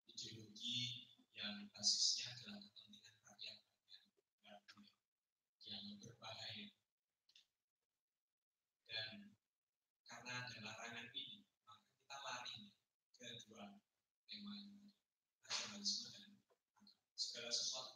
Ideologi 0.08 0.76
yang 1.38 1.56
basisnya 1.72 2.34
adalah 2.34 2.58
kepentingan 2.64 3.16
rakyat 3.24 3.56
banyak. 3.62 4.00
Nggak 4.42 4.60
boleh 4.68 4.96
yang 5.68 6.00
berbahaya. 6.00 6.68
Dan 8.88 9.36
karena 10.08 10.32
ada 10.42 10.56
larangan 10.64 11.06
ini, 11.12 11.44
maka 11.60 11.76
kita 11.92 12.16
lari 12.24 12.60
ke 13.20 13.28
dua 13.44 13.66
tema 14.24 14.52
ini, 14.56 14.90
nasionalisme 15.44 16.08
dan 16.16 16.32
agama. 16.40 16.88
Segala 17.48 17.64
sesuatu 17.64 17.87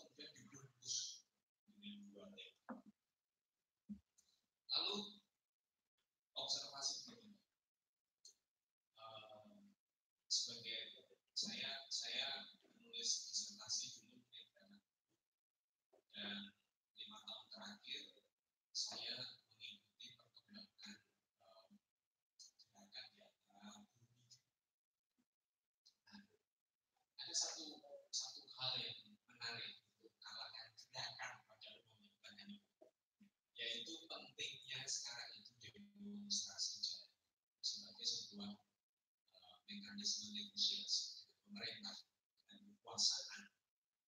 religius 40.42 41.22
pemerintah 41.46 42.02
dan 42.50 42.58
kekuasaan 42.66 43.54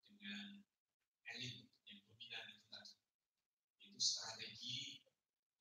dengan 0.03 0.67
elit 1.31 1.71
yang 1.87 2.03
dominan 2.11 2.45
itu 2.51 2.67
tadi 2.67 2.95
itu 3.79 4.01
strategi 4.03 5.07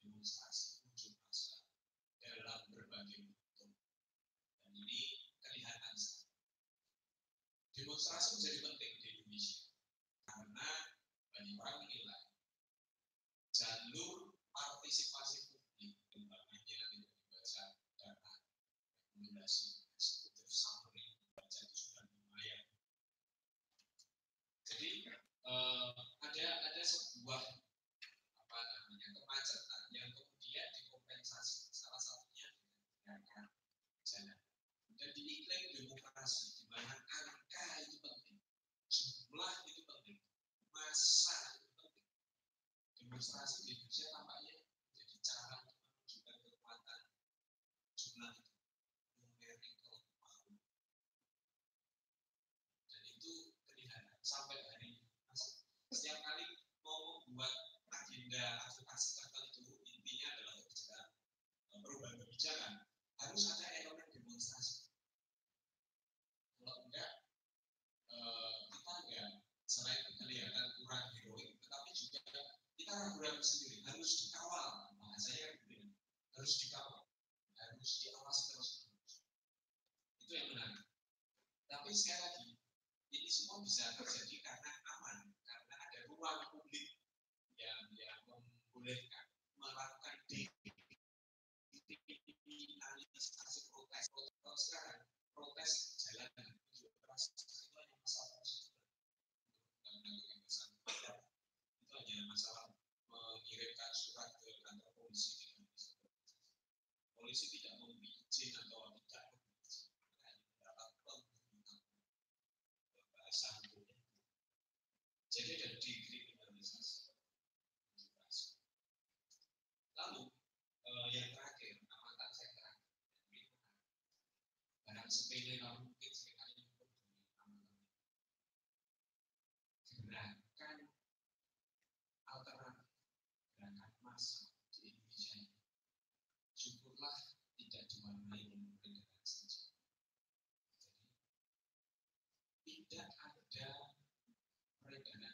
demonstrasi 0.02 0.82
unjuk 0.90 1.14
rasa 1.30 1.62
dalam 2.18 2.74
berbagai 2.74 3.22
bentuk. 3.22 3.70
Dan 4.66 4.74
ini 4.74 5.30
kelihatan 5.38 5.94
sekali. 5.94 6.42
Demonstrasi 7.78 8.30
menjadi 8.42 8.73
bisa 83.64 83.96
terjadi 83.96 84.44
karena 84.44 84.76
aman, 84.92 85.32
karena 85.48 85.76
ada 85.88 86.00
ruang 86.12 86.52
publik 86.52 87.00
yang 87.56 87.88
yang 87.96 88.20
membolehkan 88.28 89.24
melakukan 89.56 90.20
kriminalisasi 92.44 93.72
protes. 93.72 94.12
Kalau 94.12 94.60
sekarang 94.60 95.08
protes 95.32 95.96
jalan 95.96 96.28
itu 96.44 96.92
hanya 97.72 97.96
masalah. 98.04 98.44
Itu 101.80 101.96
hanya 102.04 102.28
masalah 102.28 102.68
mengirimkan 103.08 103.92
surat 103.96 104.44
ke 104.44 104.60
kantor 104.60 104.92
polisi. 105.00 105.56
Polisi 107.16 107.48
tidak 107.48 107.80
mau 107.80 107.93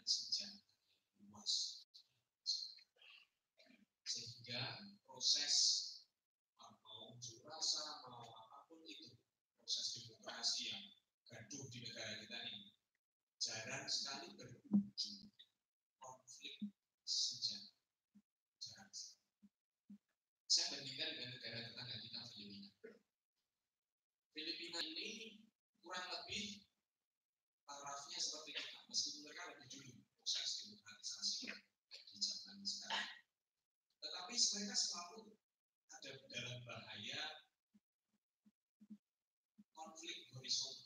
senjata 0.10 0.66
luas. 1.22 1.86
Sehingga 4.02 4.90
proses 5.06 5.56
mau 6.58 7.14
unjuk 7.14 7.46
rasa, 7.46 8.02
mau 8.10 8.34
apa 8.34 8.66
pun 8.66 8.82
itu, 8.90 9.14
proses 9.62 10.02
demokrasi 10.02 10.74
yang 10.74 10.86
gaduh 11.30 11.70
di 11.70 11.86
negara 11.86 12.18
kita 12.26 12.38
ini, 12.50 12.74
jarang 13.38 13.86
sekali 13.86 14.34
berujung 14.34 15.30
konflik 16.02 16.58
senjata. 17.06 17.78
Jarang 18.58 18.90
sekali. 18.90 19.46
Saya 20.50 20.66
bandingkan 20.74 21.10
dengan 21.14 21.30
negara 21.38 21.58
tetangga 21.70 21.96
kita, 22.02 22.20
Filipina. 22.34 22.70
Filipina 24.34 24.80
ini 24.82 25.46
kurang 25.86 26.10
lebih 26.10 26.49
otomatis 34.40 34.56
mereka 34.56 34.76
selalu 34.80 35.36
ada 35.92 36.12
dalam 36.32 36.60
bahaya 36.64 37.24
konflik 39.76 40.16
horizontal. 40.32 40.79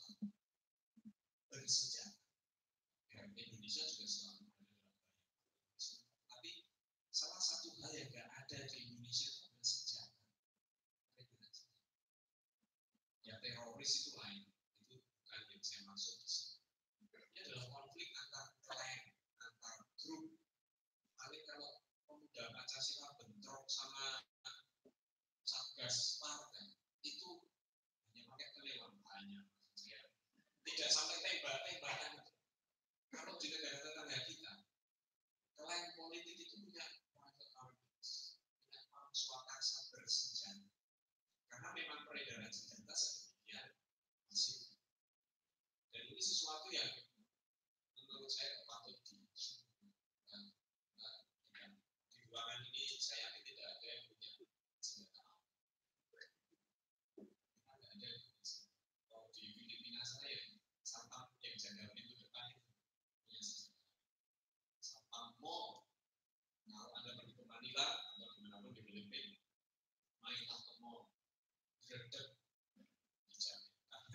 that, 30.84 30.92
something 30.92 31.16
like 31.24 31.40
that. 31.42 31.60
But 31.63 31.63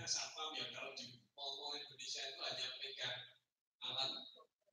satpam 0.10 0.58
yang 0.58 0.74
kalau 0.74 0.98
di 0.98 1.22
mall-mall 1.38 1.78
Indonesia 1.78 2.26
itu 2.26 2.42
hanya 2.42 2.68
pegang 2.82 3.20
alat 3.78 4.10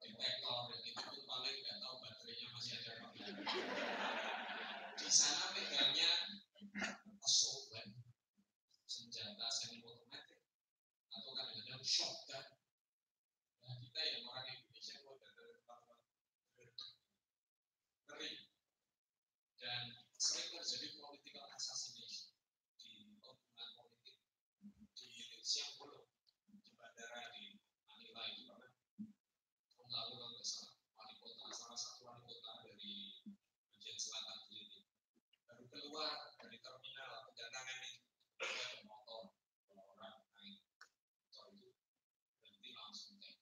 detektor 0.01 0.73
dan 0.73 0.81
itu 0.81 0.97
pun 0.97 1.21
paling 1.29 1.57
nggak 1.61 1.77
tahu 1.77 1.95
baterainya 2.01 2.49
masih 2.57 2.73
ada 2.81 2.91
apa 3.05 3.09
di 4.97 5.09
sana 5.13 5.53
pegangnya 5.53 6.13
assault 7.21 7.69
weapon 7.69 8.09
senjata 8.89 9.47
semi 9.53 9.85
otomatis 9.85 10.41
atau 11.13 11.31
kadang-kadang 11.37 11.85
shotgun. 11.85 12.46
Dari 36.37 36.59
terminal 36.61 37.33
itu 37.33 37.41
ada 37.41 37.61
motor 38.85 39.33
orang 39.73 40.21
naik 40.37 40.61
itu 41.33 41.73
berhenti 42.45 42.71
langsung 42.77 43.17
itu 43.17 43.41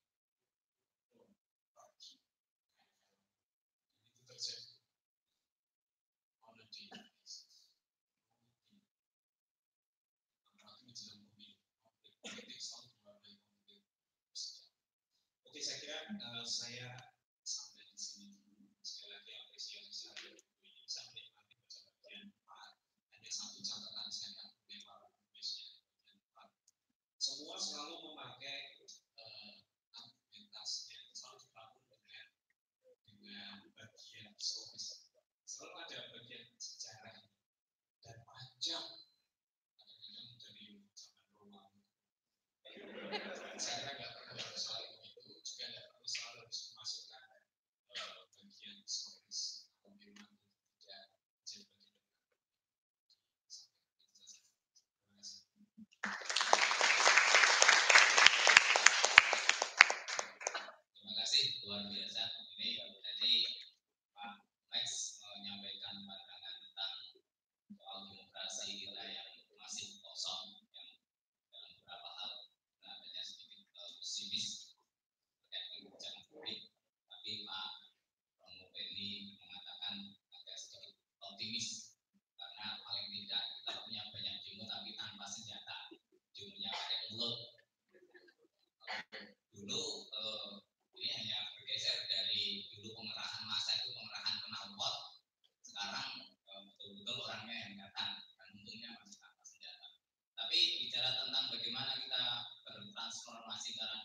terjadi. 4.31 4.71
On 6.47 6.55
a 6.55 6.65
daily 6.71 7.11
basis 7.19 7.55
oke 15.55 15.59
saya 15.63 15.79
kira 15.83 15.99
eh, 16.11 16.47
saya 16.47 16.84
Marcelo 27.65 28.14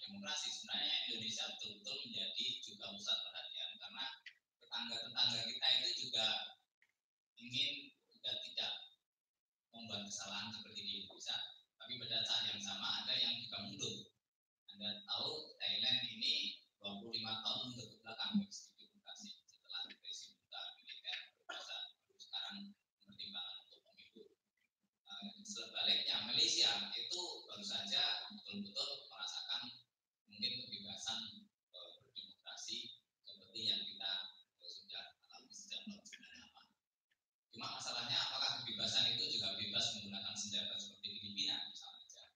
demokrasi 0.10 0.50
sebenarnya 0.50 0.94
Indonesia 1.06 1.44
betul-betul 1.54 1.96
menjadi 2.10 2.46
juga 2.66 2.86
pusat 2.98 3.18
perhatian. 3.30 3.70
Karena 3.78 4.06
tetangga-tetangga 4.58 5.42
kita 5.46 5.68
itu 5.78 5.90
juga 6.02 6.28
ingin 7.38 7.94
juga 8.10 8.32
tidak 8.42 8.74
membuat 9.70 10.10
kesalahan 10.10 10.50
seperti 10.50 10.82
di 10.82 10.94
Indonesia. 11.06 11.38
Tapi 11.78 11.94
pada 12.02 12.18
saat 12.26 12.44
yang 12.50 12.62
sama 12.66 13.06
ada 13.06 13.14
yang 13.14 13.38
juga 13.38 13.58
mundur. 13.70 13.96
Anda 14.74 15.06
tahu 15.06 15.54
Thailand 15.62 16.02
ini 16.10 16.58
25 16.82 17.14
tahun 17.22 17.60
mundur 17.70 17.88
ke 17.94 17.98
belakang 18.02 18.32
dari 18.42 18.54
segi 18.56 18.90
demokrasi 18.90 19.30
setelah 19.46 19.82
represi 19.92 20.26
buta 20.40 20.62
militer 20.80 21.18
berkuasa 21.38 21.78
baru 22.02 22.18
sekarang 22.18 22.58
pertimbangan 23.06 23.56
untuk 23.68 23.82
pemilu. 23.94 24.26
Nah, 25.06 25.22
sebaliknya 25.46 26.16
Malaysia 26.26 26.72
itu 26.96 27.22
baru 27.46 27.66
saja 27.68 28.32
betul-betul 28.32 28.90
merasakan 29.12 29.62
mungkin 30.32 30.64
kebebasan 30.64 31.20
eh, 31.76 31.92
berdemokrasi 32.00 32.96
seperti 33.28 33.60
yang 33.68 33.84
kita 33.84 34.12
eh, 34.64 34.72
sudah 34.72 35.04
alami 35.28 35.52
sejak 35.52 35.84
tahun 35.84 36.00
98. 36.00 37.52
Cuma 37.52 37.68
masalahnya 37.76 38.16
apakah 38.16 38.64
kebebasan 38.64 39.20
itu 39.20 39.36
juga 39.36 39.60
bebas 39.60 40.00
menggunakan 40.00 40.32
senjata 40.32 40.80
seperti 40.80 41.20
Filipina 41.20 41.60
misalnya 41.68 42.08
saja. 42.08 42.32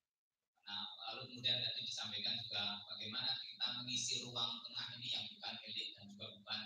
Nah, 0.67 0.83
lalu 0.99 1.31
kemudian 1.31 1.63
tadi 1.63 1.79
disampaikan 2.03 2.35
juga 2.43 2.83
bagaimana 2.91 3.31
kita 3.31 3.65
mengisi 3.79 4.27
ruang 4.27 4.59
tengah 4.59 4.91
ini 4.99 5.07
yang 5.07 5.23
bukan 5.23 5.55
elit 5.63 5.95
dan 5.95 6.11
juga 6.11 6.35
bukan 6.35 6.61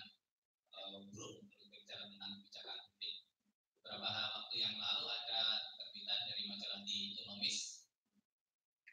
uh, 0.73 0.97
grup 1.13 1.45
berbicara 1.61 2.09
tentang 2.09 2.41
kebijakan 2.41 2.77
publik. 2.89 3.15
Beberapa 3.85 4.09
waktu 4.33 4.55
yang 4.57 4.75
lalu 4.81 5.05
ada 5.05 5.41
terbitan 5.77 6.19
dari 6.25 6.41
majalah 6.49 6.81
di 6.81 7.13
Economist 7.13 7.85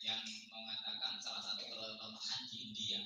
yang 0.04 0.20
mengatakan 0.52 1.16
salah 1.24 1.40
satu 1.40 1.64
kelemahan 1.64 2.40
di 2.52 2.56
India. 2.68 3.00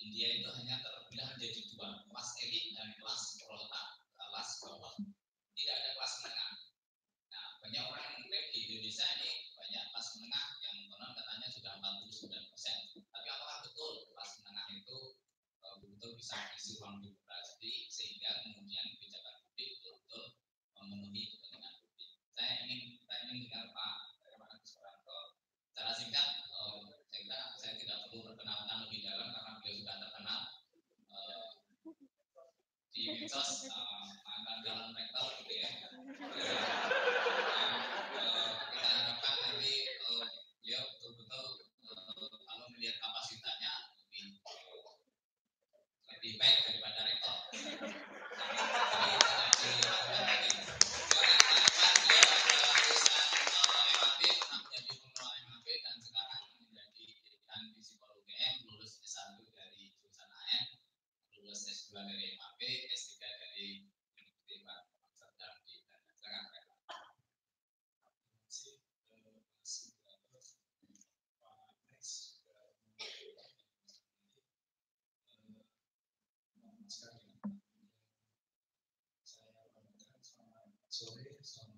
India 0.00 0.40
itu 0.40 0.48
hanya 0.48 0.80
terbelah 0.80 1.36
menjadi 1.36 1.60
dua, 1.68 2.08
kelas 2.08 2.28
elit 2.40 2.72
dan 2.72 2.88
kelas 2.96 3.36
proletar, 3.44 4.00
kelas 4.16 4.48
bawah. 4.64 4.96
Tidak 5.52 5.74
ada 5.76 5.90
kelas 5.92 6.14
menengah. 6.24 6.52
Nah, 7.36 7.46
banyak 7.60 7.84
orang 7.84 8.16
yang 8.16 8.24
di 8.48 8.58
Indonesia 8.64 9.04
ini 9.20 9.48
banyak 9.68 9.84
kelas 9.92 10.08
menengah 10.16 10.44
yang 10.64 10.76
konon 10.88 11.12
katanya 11.12 11.48
sudah 11.52 11.72
49 11.76 12.48
persen. 12.48 12.76
Tapi 12.94 13.28
apakah 13.28 13.58
betul 13.68 14.08
kelas 14.08 14.30
menengah 14.40 14.66
itu 14.72 14.98
bisa 16.18 16.34
mengisi 16.34 16.74
ruang 16.82 16.98
demokrasi 16.98 17.86
sehingga 17.86 18.42
kemudian 18.42 18.82
kebijakan 18.98 19.38
publik 19.46 19.70
betul-betul 19.78 20.24
memenuhi 20.82 21.22
kepentingan 21.30 21.74
publik. 21.78 22.10
Saya 22.34 22.52
ingin 22.66 22.98
saya 23.06 23.20
ingin 23.30 23.46
dengar 23.46 23.70
Pak 23.70 23.94
Herman 24.26 24.58
Suranto 24.66 25.38
secara 25.70 25.94
singkat. 25.94 26.28
eh, 26.42 26.74
saya 27.06 27.22
kira 27.22 27.40
saya 27.54 27.72
tidak 27.78 27.98
perlu 28.10 28.26
perkenalkan 28.26 28.76
lebih 28.82 29.06
dalam 29.06 29.30
karena 29.30 29.52
beliau 29.62 29.78
sudah 29.78 29.96
terkenal 30.02 30.40
eh, 31.06 31.46
di 32.90 33.02
medsos 33.14 33.50
eh, 33.70 34.06
mantan 34.26 34.58
calon 34.66 34.90
rektor 34.98 35.26
gitu 35.38 35.54
ya. 35.54 35.70
Eh, 35.70 35.86
kita 38.74 38.88
harapkan 38.90 39.34
nanti 39.38 39.70
eh, 39.86 40.26
beliau 40.66 40.82
betul-betul 40.98 41.46
eh, 41.86 42.34
kalau 42.42 42.66
melihat 42.74 42.98
kapasitasnya 42.98 43.72
lebih 44.02 44.42
lebih 46.08 46.34
baik 46.34 46.58
daripada 46.66 47.00
rektor. 47.06 47.36
Jadi 47.54 47.78
tidak 47.78 49.48
diragukan 49.62 50.22
lagi. 50.26 50.50
Silakan 50.50 51.38
Pak 51.38 51.54
Irfan, 51.54 51.94
beliau 52.02 52.26
adalah 52.26 52.74
lulusan 52.74 53.30
eh, 53.38 53.86
MAP, 53.94 54.20
pernah 54.34 54.58
menjadi 54.58 54.92
pengelola 54.98 55.38
MAP 55.46 55.68
dan 55.78 55.96
sekarang 56.02 56.42
menjadi 56.58 57.04
dekan 57.22 57.60
di 57.70 57.78
psikologi 57.78 58.34
UGM, 58.34 58.56
lulus 58.66 58.92
S1 58.98 59.38
dari 59.54 59.82
jurusan 59.94 60.26
AN, 60.26 60.66
lulus 61.38 61.60
S2 61.70 61.94
dari 62.02 62.26
MAP, 62.34 62.60
S3 62.98 63.12
dari 63.22 63.68
Universitas 64.18 64.90
Amsterdam 64.98 65.54
di 65.62 65.74
Belanda. 65.86 66.10
Silakan 66.18 66.44
Pak 66.50 66.62
Irfan. 66.66 67.14
kasih 68.48 68.74
eh, 69.14 69.38
kasih 69.62 69.86
berapa 70.02 70.26
Pak 71.38 71.62
Lex 71.94 72.02
juga 72.34 72.58
menyampaikan 72.82 73.52
eh, 76.56 76.74
Mas 76.78 76.96
Karim. 76.98 77.36
saya 79.28 79.50
banggakan 79.52 80.68
selamat 80.98 81.38
sore 81.46 81.77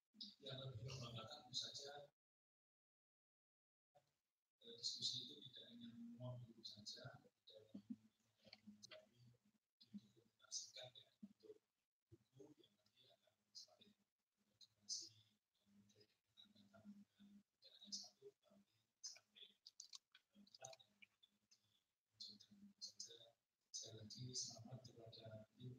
selamat 24.31 24.79
kepada 24.87 25.43
tim 25.59 25.75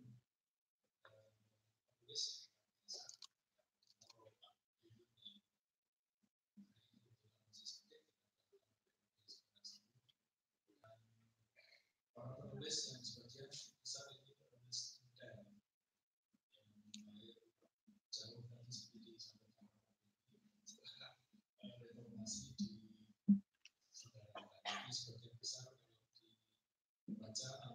penulis 1.01 2.53
para 12.13 12.37
penulis 12.45 12.77
yang 12.93 13.01
sebagian 13.01 13.49
besar 13.81 14.05
ini 14.21 14.37
penulis 14.53 15.01
yang 15.01 15.09
jauh 15.17 15.49
dari 16.85 17.41
reformasi 21.89 22.53
di 22.61 22.69
sebagian 24.93 25.33
besar 25.41 25.73
kalau 25.73 25.81
dibaca 27.09 27.72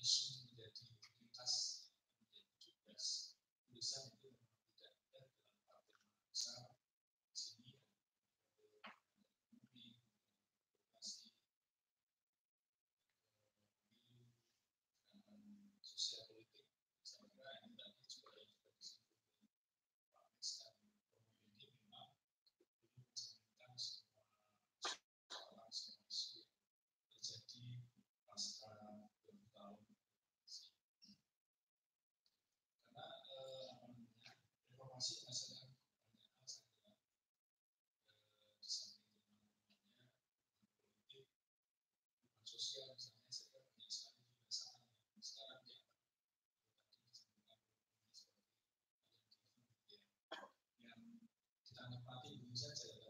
us. 0.00 0.39
present 52.50 53.09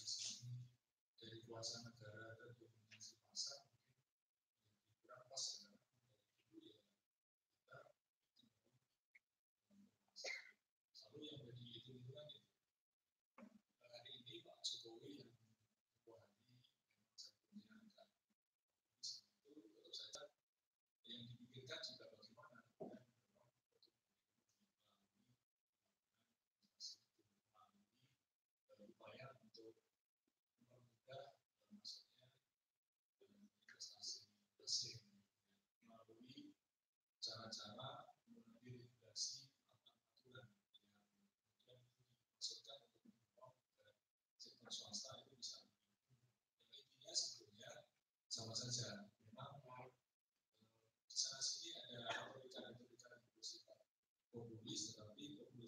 di 0.00 0.08
sini 0.08 0.64
dari 1.20 1.38
kuasa 1.44 1.84
negara 1.84 2.34
dan 2.40 2.50
dominasi 2.56 3.20
pasar 3.28 3.69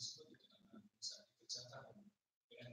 tersebut 0.02 0.34
itu 0.34 0.50
akan 0.50 0.82
bisa 0.98 1.22
dikerjakan 1.30 1.94
pr 2.50 2.66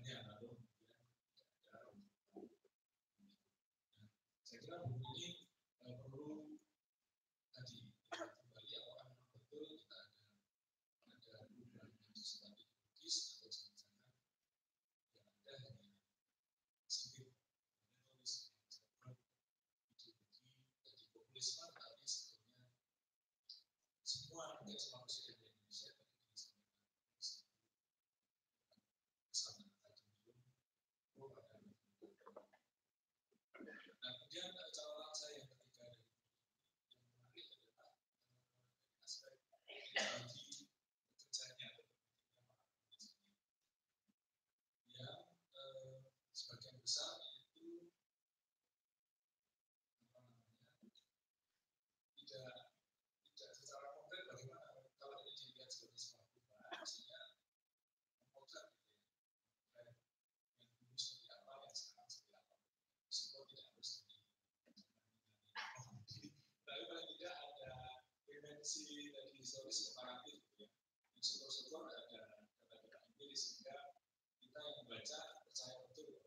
si 68.69 69.09
tadi 69.09 69.33
historis 69.41 69.81
komparatif 69.89 70.45
ya. 70.61 70.69
Yang 71.17 71.25
syukur-syukur 71.25 71.89
ada 71.89 72.05
data-data 72.05 73.01
empiris 73.09 73.41
sehingga 73.57 73.97
kita 74.37 74.61
yang 74.61 74.85
membaca 74.85 75.19
percaya 75.41 75.89
betul 75.89 76.21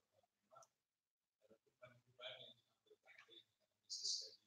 bahwa 0.50 0.58
ada 1.46 1.54
perubahan-perubahan 1.54 2.34
yang 2.42 2.54
ditampilkan 2.58 3.14
oleh 3.30 3.42
analisis 3.62 4.10
dari 4.26 4.42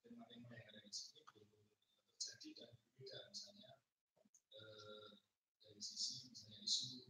tema-tema 0.00 0.48
yang 0.56 0.66
ada 0.72 0.80
di 0.80 0.92
sini 0.96 1.20
belum 1.28 1.52
terjadi 2.16 2.48
dan 2.56 2.70
berbeda 2.72 3.18
misalnya 3.28 3.70
eh, 4.56 5.08
dari 5.60 5.82
sisi 5.84 6.32
misalnya 6.32 6.64
isu 6.64 7.09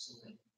absolutely. 0.00 0.49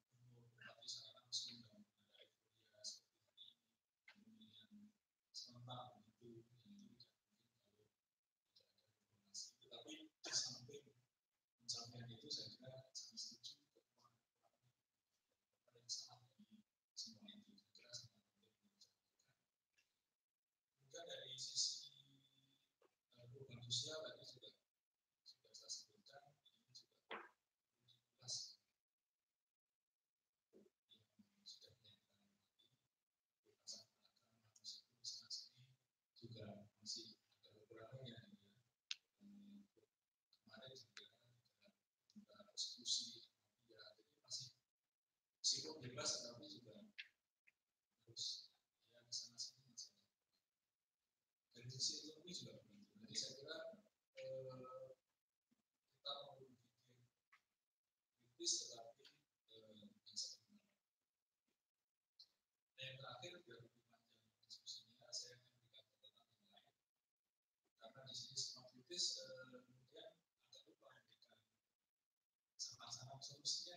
terus 68.93 69.25
eh, 69.25 69.57
kemudian 69.65 70.05
ada 70.53 70.59
lupa 70.69 70.93
memberikan 70.93 71.41
sama-sama 72.61 73.17
solusinya 73.25 73.73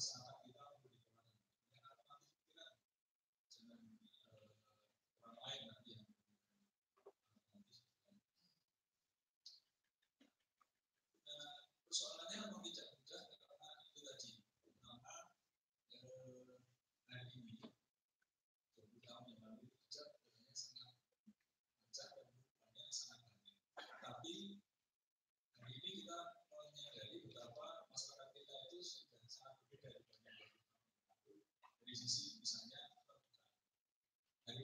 passada 0.00 0.39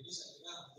Bisa 0.06 0.22
dibilang 0.30 0.75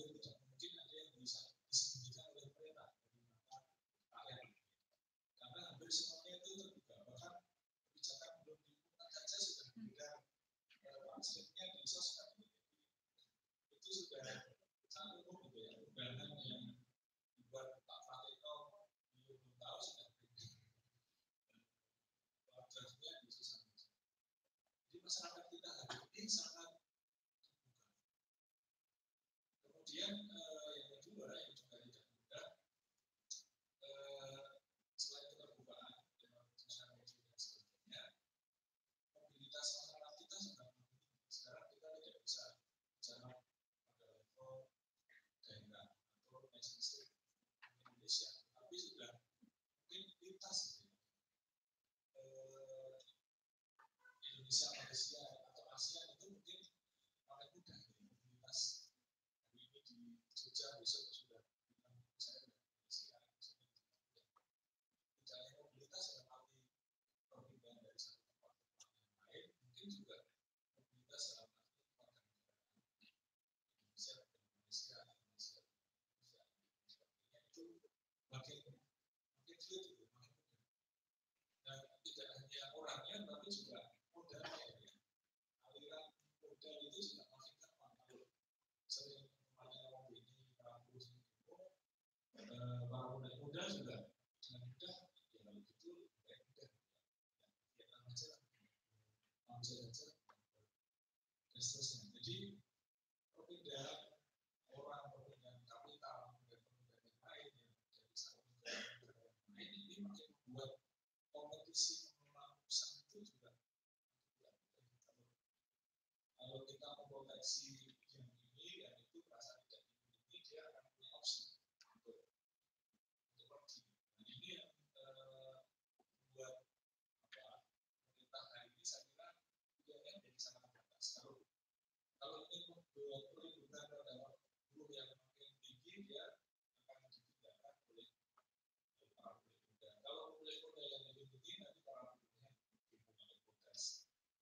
environmental 92.88 93.52
does 93.54 93.84
that. 93.86 94.07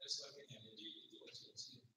that's 0.06 0.22
like 0.22 0.38
an 0.38 0.62
MD, 0.70 0.86
the 1.10 1.18
OTLC. 1.26 1.95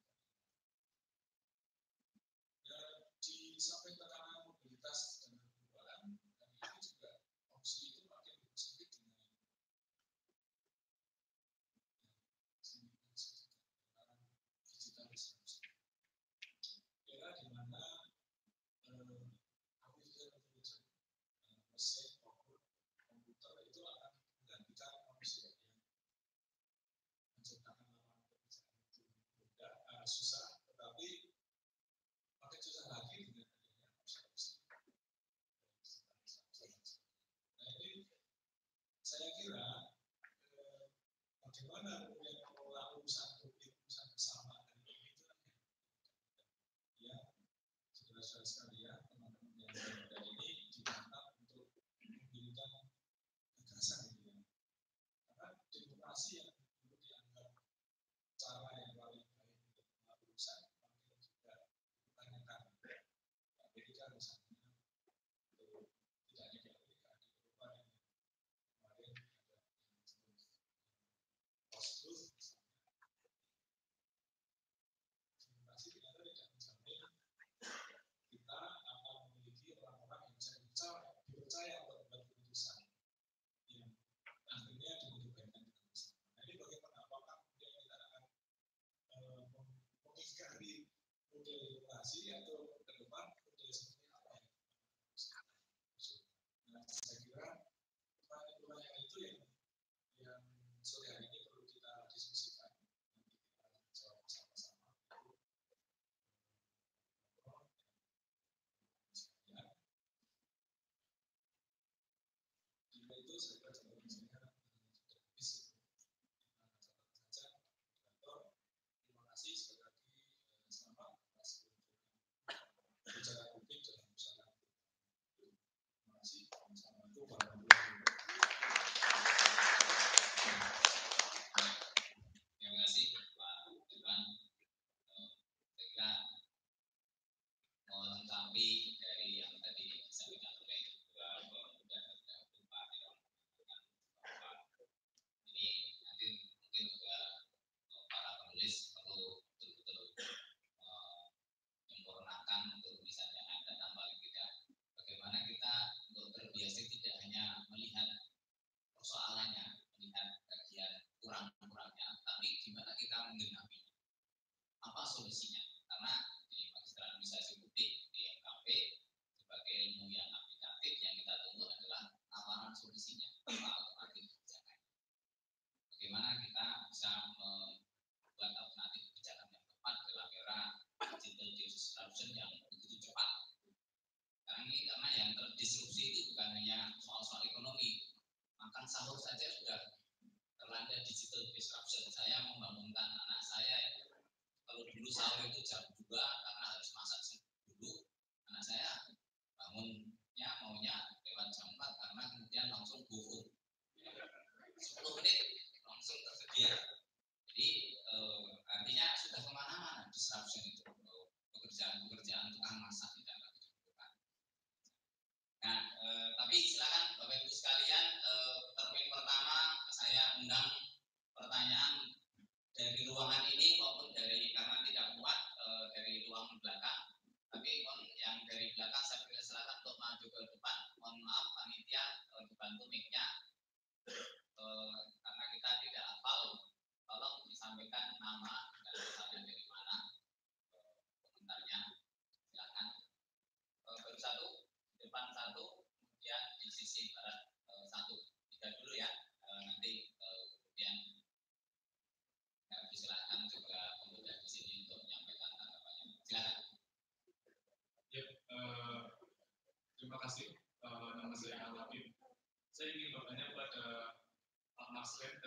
Jika 113.39 113.71
itu 113.71 113.79
saya 113.87 113.98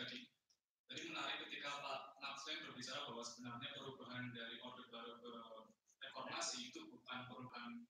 tadi. 0.02 0.26
Tadi 0.89 1.02
menarik 1.14 1.45
ketika 1.45 1.78
Pak 1.78 2.18
Maxlen 2.18 2.66
berbicara 2.66 3.06
bahwa 3.06 3.22
sebenarnya 3.22 3.70
perubahan 3.78 4.34
dari 4.34 4.58
Orde 4.66 4.89
Baru 4.89 5.22
ke 5.22 5.32
reformasi 6.02 6.74
itu 6.74 6.89
bukan 6.89 7.30
perubahan 7.30 7.86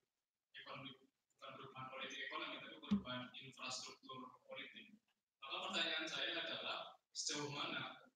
ekonomi, 0.52 0.92
bukan 1.40 1.52
perubahan 1.56 1.88
politik 1.88 2.20
ekonomi, 2.28 2.60
tapi 2.60 2.76
perubahan 2.84 3.32
infrastruktur 3.40 4.44
politik. 4.44 5.00
Maka 5.40 5.56
pertanyaan 5.72 6.06
saya 6.06 6.36
adalah 6.36 7.00
sejauh 7.16 7.48
mana 7.48 8.12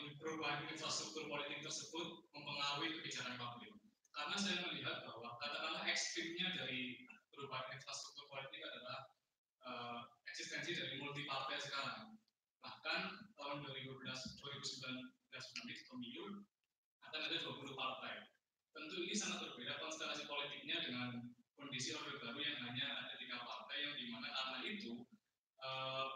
in- 0.00 0.16
perubahan 0.16 0.64
infrastruktur 0.72 1.28
politik 1.28 1.60
tersebut 1.60 2.24
mempengaruhi 2.32 2.96
kebijakan 2.96 3.36
publik? 3.36 3.76
Karena 4.16 4.36
saya 4.40 4.64
melihat 4.64 5.04
bahwa 5.04 5.36
katakanlah 5.36 5.84
ekstrimnya 5.84 6.56
dari 6.56 7.04
perubahan 7.28 7.68
infrastruktur 7.76 8.24
politik 8.32 8.64
adalah 8.64 9.12
eh, 9.60 10.00
eksistensi 10.24 10.72
dari 10.72 10.96
multi 11.04 11.28
partai 11.28 11.60
sekarang. 11.60 12.15
Bahkan 12.66 13.00
tahun 13.38 13.56
2012, 13.62 13.94
2019 14.42 14.90
nanti 15.30 15.74
pemilu 15.86 16.42
akan 17.06 17.20
ada 17.30 17.38
20 17.38 17.78
partai. 17.78 18.26
Tentu 18.74 19.06
ini 19.06 19.14
sangat 19.14 19.46
berbeda 19.46 19.78
konstelasi 19.78 20.26
politiknya 20.26 20.82
dengan 20.82 21.30
kondisi 21.54 21.94
orde 21.94 22.18
baru 22.18 22.42
yang 22.42 22.58
hanya 22.66 23.06
ada 23.06 23.14
tiga 23.22 23.38
partai 23.38 23.86
yang 23.86 23.94
di 23.94 24.10
mana 24.10 24.34
karena 24.34 24.58
itu 24.66 25.06
eh, 25.62 26.06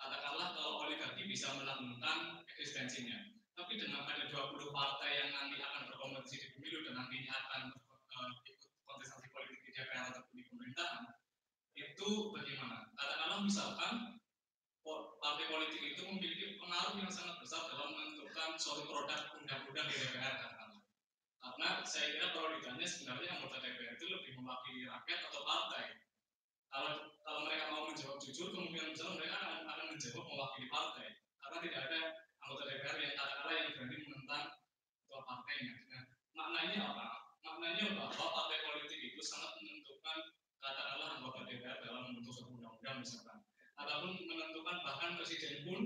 katakanlah 0.00 0.56
kalau 0.56 0.88
oligarki 0.88 1.28
bisa 1.28 1.52
melanggengkan 1.60 2.40
eksistensinya. 2.48 3.28
Tapi 3.52 3.76
dengan 3.76 4.08
ada 4.08 4.32
20 4.32 4.32
partai 4.72 5.10
yang 5.12 5.30
nanti 5.36 5.60
akan 5.60 5.92
berkompetisi 5.92 6.40
di 6.40 6.48
pemilu 6.56 6.88
dan 6.88 7.04
nantinya 7.04 7.32
akan 7.36 7.62
eh, 7.92 8.28
ikut 8.48 8.56
kontestasi 8.88 9.28
politik 9.28 9.60
di 9.60 9.70
DPR 9.76 10.08
ataupun 10.08 10.40
di 10.40 10.44
pemerintahan, 10.48 11.04
itu 11.76 12.08
bagaimana? 12.32 12.88
Katakanlah 12.96 13.44
misalkan 13.44 14.21
partai 14.82 15.46
politik 15.46 15.82
itu 15.94 16.02
memiliki 16.02 16.58
pengaruh 16.58 16.98
yang 16.98 17.12
sangat 17.12 17.38
besar 17.38 17.70
dalam 17.70 17.94
menentukan 17.94 18.58
suatu 18.58 18.82
produk 18.90 19.30
undang-undang 19.38 19.86
di 19.86 19.94
DPR. 19.94 20.34
Karena 21.42 21.82
saya 21.86 22.10
kira 22.10 22.34
prioritasnya 22.34 22.86
sebenarnya 22.86 23.38
anggota 23.38 23.62
DPR 23.62 23.94
itu 23.94 24.06
lebih 24.10 24.34
mewakili 24.38 24.86
rakyat 24.86 25.20
atau 25.30 25.42
partai. 25.46 25.84
Kalau 26.70 27.14
kalau 27.22 27.40
mereka 27.46 27.70
mau 27.70 27.86
menjawab 27.86 28.18
jujur, 28.18 28.50
kemungkinan 28.50 28.94
besar 28.94 29.14
mereka 29.14 29.36
akan, 29.38 29.58
akan 29.70 29.86
menjawab 29.94 30.26
mewakili 30.26 30.66
partai. 30.66 31.06
Karena 31.38 31.58
tidak 31.62 31.80
ada 31.86 32.00
anggota 32.42 32.62
DPR 32.66 32.96
yang 32.98 33.14
katakanlah 33.14 33.54
yang 33.54 33.68
berani 33.78 33.96
menentang 34.02 34.44
ketua 34.98 35.20
partainya. 35.22 35.72
Nah, 35.86 36.02
maknanya 36.34 36.78
apa? 36.90 37.06
Maknanya 37.42 37.84
bahwa 37.94 38.26
partai 38.26 38.58
politik 38.66 39.00
itu 39.14 39.20
sangat 39.22 39.54
menentukan 39.62 40.18
katakanlah 40.58 41.08
anggota 41.18 41.46
DPR 41.46 41.78
dalam 41.82 42.02
membentuk 42.10 42.50
undang-undang 42.50 43.02
misalkan. 43.02 43.51
Ataupun 43.82 44.14
menentukan 44.14 44.76
bahkan 44.86 45.18
presiden 45.18 45.66
pun 45.66 45.80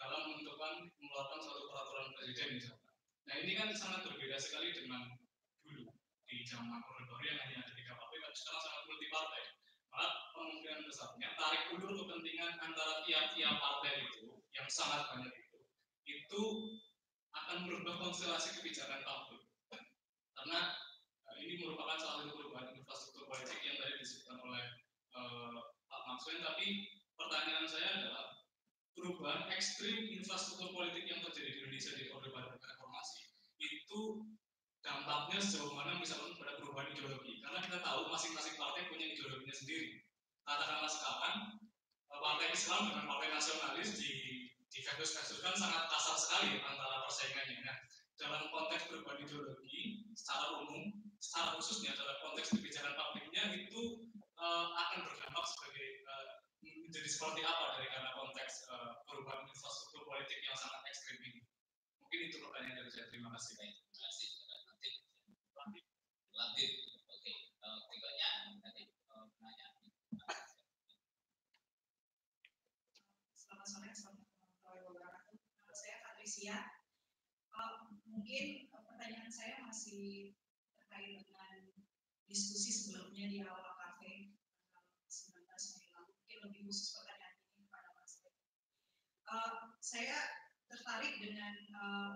dalam 0.00 0.20
menentukan 0.32 0.88
mengeluarkan 0.96 1.40
suatu 1.44 1.68
peraturan 1.68 2.08
presiden 2.16 2.56
misalkan. 2.56 2.94
Nah 3.28 3.34
ini 3.40 3.52
kan 3.52 3.68
sangat 3.76 4.00
berbeda 4.08 4.36
sekali 4.40 4.72
dengan 4.72 5.12
dulu 5.64 5.92
di 6.24 6.44
zaman 6.48 6.80
Orde 6.88 7.24
yang 7.28 7.40
hanya 7.40 7.56
ada 7.64 7.72
tiga 7.72 7.96
partai, 7.96 8.20
tapi 8.20 8.36
sekarang 8.36 8.62
sangat 8.64 8.82
multi 8.88 9.08
partai. 9.08 9.42
Maka 9.88 10.08
kemungkinan 10.34 10.80
besarnya 10.90 11.28
tarik 11.38 11.62
ulur 11.72 11.92
kepentingan 11.94 12.52
antara 12.58 12.94
tiap-tiap 13.06 13.54
partai 13.60 13.92
itu 14.04 14.42
yang 14.52 14.68
sangat 14.68 15.08
banyak 15.14 15.34
itu, 15.36 15.58
itu 16.04 16.42
akan 17.32 17.58
merubah 17.64 17.94
konstelasi 18.02 18.60
kebijakan 18.60 19.00
publik. 19.06 19.42
Karena 20.34 20.60
eh, 21.32 21.36
ini 21.46 21.62
merupakan 21.62 21.96
salah 21.96 22.26
satu 22.26 22.34
perubahan 22.34 22.74
infrastruktur 22.74 23.24
politik 23.30 23.60
yang 23.62 23.78
tadi 23.78 23.94
disebutkan 24.02 24.38
oleh 24.42 24.64
eh, 25.14 25.58
Pak 25.88 26.02
Maxwell, 26.10 26.42
tapi 26.42 26.90
pertanyaan 27.14 27.66
saya 27.66 27.88
adalah 28.00 28.24
perubahan 28.94 29.50
ekstrim 29.52 30.10
infrastruktur 30.14 30.70
politik 30.70 31.04
yang 31.06 31.20
terjadi 31.24 31.50
di 31.50 31.58
Indonesia 31.62 31.92
di 31.98 32.04
Orde 32.14 32.30
Baru 32.30 32.54
reformasi 32.56 33.24
itu 33.58 34.00
dampaknya 34.84 35.40
sejauh 35.40 35.72
mana 35.72 35.96
misalnya 35.96 36.36
pada 36.36 36.60
perubahan 36.60 36.92
ideologi. 36.92 37.40
Karena 37.40 37.58
kita 37.64 37.78
tahu 37.80 38.12
masing-masing 38.12 38.54
partai 38.60 38.92
punya 38.92 39.06
ideologinya 39.16 39.56
sendiri. 39.56 40.04
Katakanlah 40.44 40.92
sekarang 40.92 41.36
eh, 42.12 42.20
partai 42.20 42.48
Islam 42.52 42.80
dengan 42.92 43.04
partai 43.08 43.28
nasionalis 43.32 43.90
di 43.96 44.12
di 44.68 44.82
versus 44.82 45.38
kan 45.38 45.54
sangat 45.54 45.86
kasar 45.86 46.16
sekali 46.18 46.58
antara 46.58 47.06
persaingannya. 47.06 47.62
Nah, 47.62 47.78
dalam 48.18 48.42
konteks 48.50 48.90
perubahan 48.90 49.22
ideologi 49.22 50.10
secara 50.18 50.66
umum, 50.66 50.98
secara 51.22 51.54
khususnya 51.54 51.94
dalam 51.94 52.18
konteks 52.26 52.58
kebijakan 52.58 52.94
publiknya 52.98 53.54
itu 53.54 54.10
uh, 54.34 54.74
akan 54.74 55.06
berdampak 55.06 55.44
sebagai 55.46 56.03
menjadi 56.84 57.08
seperti 57.08 57.40
apa 57.42 57.64
dari 57.80 57.88
karena 57.88 58.10
konteks 58.14 58.54
uh, 58.68 58.92
perubahan 59.08 59.48
infrastruktur 59.48 60.04
politik 60.04 60.40
yang 60.44 60.56
sangat 60.56 60.80
ekstrim 60.88 61.18
ini. 61.24 61.40
Mungkin 62.04 62.20
itu 62.28 62.36
pertanyaan 62.44 62.76
dari 62.84 62.90
saya. 62.92 63.06
Terima 63.08 63.28
kasih. 63.32 63.52
Baik, 63.56 63.74
terima 63.88 64.06
kasih 64.08 64.28
Latif. 65.54 65.84
Latif. 66.34 66.70
Oke. 67.08 67.32
Uh, 67.64 67.78
berikutnya 67.88 68.30
uh, 69.08 69.26
penanya. 69.38 69.68
Selamat 73.34 73.66
sore, 73.70 73.90
wabarakatuh. 74.84 75.36
Nama 75.40 75.72
saya 75.72 75.96
Patricia. 76.04 76.56
Uh, 77.54 77.96
mungkin 78.10 78.68
uh, 78.74 78.82
pertanyaan 78.84 79.30
saya 79.32 79.62
masih 79.64 80.34
terkait 80.76 81.22
dengan 81.22 81.72
diskusi 82.28 82.70
sebelumnya 82.74 83.30
di 83.30 83.38
awal 83.40 83.62
kafe 83.78 84.34
uh, 84.74 84.84
19 85.06 85.48
Mei 85.48 85.86
lalu. 85.94 86.12
Mungkin 86.18 86.38
lebih 86.50 86.60
khusus 86.68 86.98
pertanyaan 86.98 87.34
ini 87.40 87.62
kepada 87.64 87.88
Mas. 87.94 88.12
Uh, 89.24 89.74
saya 89.94 90.18
tertarik 90.66 91.22
dengan 91.22 91.54
uh, 91.78 92.12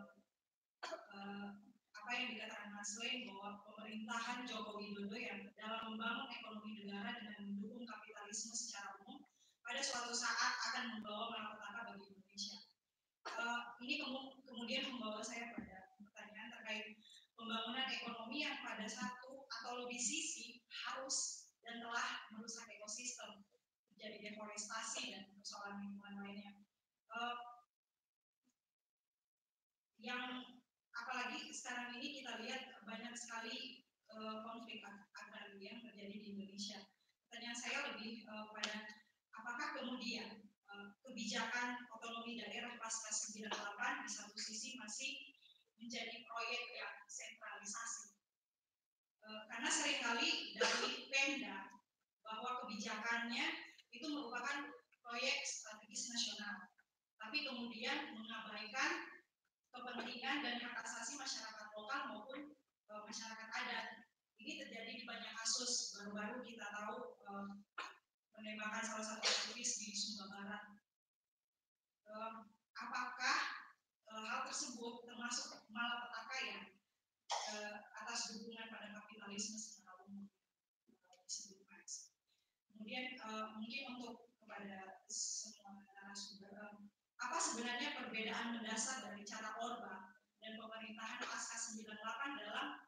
uh, 1.14 1.48
apa 1.94 2.10
yang 2.10 2.34
dikatakan 2.34 2.74
Mas 2.74 2.90
Len 2.98 3.30
bahwa 3.30 3.62
pemerintahan 3.70 4.42
Joko 4.50 4.82
Widodo 4.82 5.14
yang 5.14 5.46
dalam 5.54 5.94
membangun 5.94 6.26
ekonomi 6.26 6.82
negara 6.82 7.14
dengan 7.22 7.38
mendukung 7.46 7.86
kapitalisme 7.86 8.50
secara 8.50 8.98
umum 8.98 9.22
pada 9.62 9.78
suatu 9.78 10.10
saat 10.10 10.58
akan 10.74 10.98
membawa 10.98 11.30
malapetaka 11.30 11.94
bagi 11.94 12.18
Indonesia. 12.18 12.58
Uh, 13.30 13.62
ini 13.86 14.02
kemu 14.02 14.20
kemudian 14.42 14.82
membawa 14.90 15.22
saya 15.22 15.54
pada 15.54 15.94
pertanyaan 16.02 16.50
terkait 16.58 16.98
pembangunan 17.38 17.86
ekonomi 17.94 18.42
yang 18.42 18.58
pada 18.58 18.90
satu 18.90 19.46
atau 19.46 19.86
lebih 19.86 20.02
sisi 20.02 20.66
harus 20.66 21.46
dan 21.62 21.78
telah 21.78 22.26
merusak 22.34 22.66
ekosistem, 22.74 23.46
menjadi 23.94 24.34
deforestasi 24.34 25.14
dan 25.14 25.30
persoalan 25.38 25.78
lingkungan 25.78 26.26
lainnya. 26.26 26.58
Uh, 27.14 27.38
yang 30.02 30.46
apalagi 30.94 31.50
sekarang 31.68 32.00
ini 32.00 32.16
kita 32.16 32.32
lihat 32.40 32.80
banyak 32.88 33.12
sekali 33.12 33.84
uh, 34.16 34.40
konflik 34.40 34.80
agraria 35.12 35.68
yang 35.68 35.84
terjadi 35.84 36.16
di 36.16 36.28
Indonesia. 36.32 36.80
Pertanyaan 37.28 37.60
saya 37.60 37.92
lebih 37.92 38.24
uh, 38.24 38.48
pada 38.56 38.88
apakah 39.36 39.76
kemudian 39.76 40.48
uh, 40.64 40.96
kebijakan 41.04 41.76
otonomi 41.92 42.40
daerah 42.40 42.72
pasca 42.80 43.12
98 43.12 43.52
di 44.00 44.08
satu 44.08 44.32
sisi 44.40 44.80
masih 44.80 45.12
menjadi 45.76 46.24
proyek 46.24 46.64
yang 46.72 46.94
sentralisasi. 47.04 48.16
Uh, 49.28 49.44
karena 49.52 49.68
sering 49.68 50.00
kali 50.00 50.56
dari 50.56 51.04
Pemda 51.12 51.68
bahwa 52.24 52.64
kebijakannya 52.64 53.44
itu 53.92 54.08
merupakan 54.08 54.72
proyek 55.04 55.36
strategis 55.44 56.16
nasional, 56.16 56.72
tapi 57.20 57.44
kemudian 57.44 58.16
mengabaikan 58.16 59.17
kepentingan 59.72 60.44
dan 60.44 60.54
hak 60.60 60.74
asasi 60.84 61.16
masyarakat 61.20 61.66
lokal 61.74 62.00
maupun 62.12 62.40
uh, 62.92 63.02
masyarakat 63.04 63.48
adat. 63.52 63.86
Ini 64.38 64.62
terjadi 64.64 64.92
di 64.98 65.04
banyak 65.04 65.32
kasus. 65.34 65.98
Baru-baru 65.98 66.46
kita 66.46 66.66
tahu 66.70 67.18
uh, 67.26 67.48
penembakan 68.32 68.82
salah 68.86 69.06
satu 69.14 69.26
aktivis 69.26 69.82
di 69.82 69.90
Sumba 69.94 70.30
Barat. 70.30 70.62
Uh, 72.08 72.46
apakah 72.72 73.38
uh, 74.08 74.24
hal 74.24 74.40
tersebut 74.48 75.04
termasuk 75.04 75.66
malapetaka 75.68 76.36
yang 76.46 76.64
uh, 77.54 77.74
atas 78.04 78.32
dukungan 78.32 78.70
pada 78.72 78.94
kapitalisme 78.94 79.58
secara 79.58 80.00
umum 80.06 80.30
Marx. 81.68 82.14
Kemudian 82.72 83.20
uh, 83.20 83.52
mungkin 83.58 83.82
untuk 83.98 84.32
kepada 84.40 84.97
apa 87.28 87.44
sebenarnya 87.44 87.92
perbedaan 87.92 88.56
mendasar 88.56 89.04
dari 89.04 89.20
cara 89.20 89.52
Orba 89.60 90.16
dan 90.40 90.56
pemerintahan 90.56 91.20
pasca 91.28 91.60
98 91.60 91.92
dalam 92.40 92.80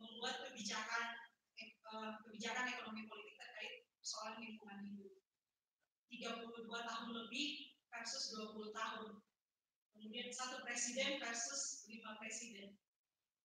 membuat 0.00 0.48
kebijakan 0.48 1.12
uh, 1.92 2.16
kebijakan 2.24 2.72
ekonomi 2.72 3.04
politik 3.04 3.36
terkait 3.36 3.84
soal 4.00 4.40
lingkungan 4.40 4.80
hidup. 4.88 5.12
32 6.08 6.72
tahun 6.72 7.08
lebih 7.12 7.76
versus 7.92 8.32
20 8.32 8.72
tahun. 8.72 9.20
Kemudian 9.92 10.32
satu 10.32 10.64
presiden 10.64 11.20
versus 11.20 11.84
lima 11.84 12.16
presiden. 12.16 12.72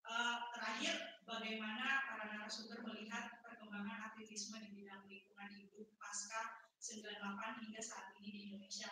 Uh, 0.07 0.48
terakhir, 0.56 0.95
bagaimana 1.28 2.07
para 2.07 2.24
narasumber 2.32 2.88
melihat 2.88 3.36
perkembangan 3.44 4.15
aktivisme 4.15 4.56
di 4.64 4.72
bidang 4.80 5.03
lingkungan 5.11 5.52
hidup 5.60 5.91
pasca 5.99 6.72
98 6.80 7.68
hingga 7.68 7.84
saat 7.84 8.15
ini 8.24 8.32
di 8.32 8.40
Indonesia. 8.48 8.88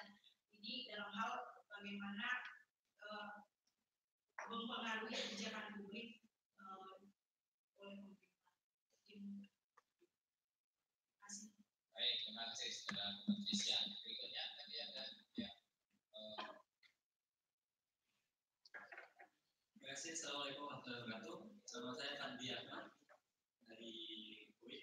Ini 0.65 0.89
dalam 0.89 1.13
hal 1.13 1.61
bagaimana 1.69 2.41
uh, 2.97 3.45
mempengaruhi 4.49 5.13
kebijakan 5.13 5.77
publik 5.77 6.25
uh, 6.57 7.05
oleh 7.77 8.17
pemerintah. 9.05 9.53
Baik, 11.93 12.15
terima 12.25 12.49
kasih 12.49 12.69
saudara 12.81 13.13
Patricia. 13.29 13.77
Berikutnya 14.01 14.43
tadi 14.57 14.75
ada 14.81 15.03
ya. 15.37 15.49
Terima 19.69 19.85
kasih. 19.93 20.17
Assalamualaikum 20.17 20.65
warahmatullahi 20.65 21.01
wabarakatuh. 21.05 21.37
Nama 21.45 21.91
saya 21.93 22.13
Fandi 22.17 22.47
Ahmad 22.49 22.85
dari 23.69 23.93
UI. 24.65 24.81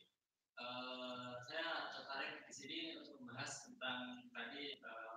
Uh, 0.55 1.43
saya 1.43 1.91
tertarik 1.91 2.47
di 2.47 2.55
sini 2.55 2.79
untuk 3.03 3.19
membahas 3.19 3.67
tentang 3.67 4.31
tadi 4.31 4.79
uh, 4.79 5.12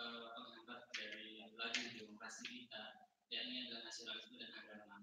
uh, 0.00 0.32
penghambat 0.32 0.88
dari 0.96 1.44
laju 1.52 1.82
demokrasi 1.92 2.42
kita, 2.48 3.04
yakni 3.28 3.68
adalah 3.68 3.84
nasionalisme 3.84 4.40
dan 4.40 4.50
agama. 4.56 4.96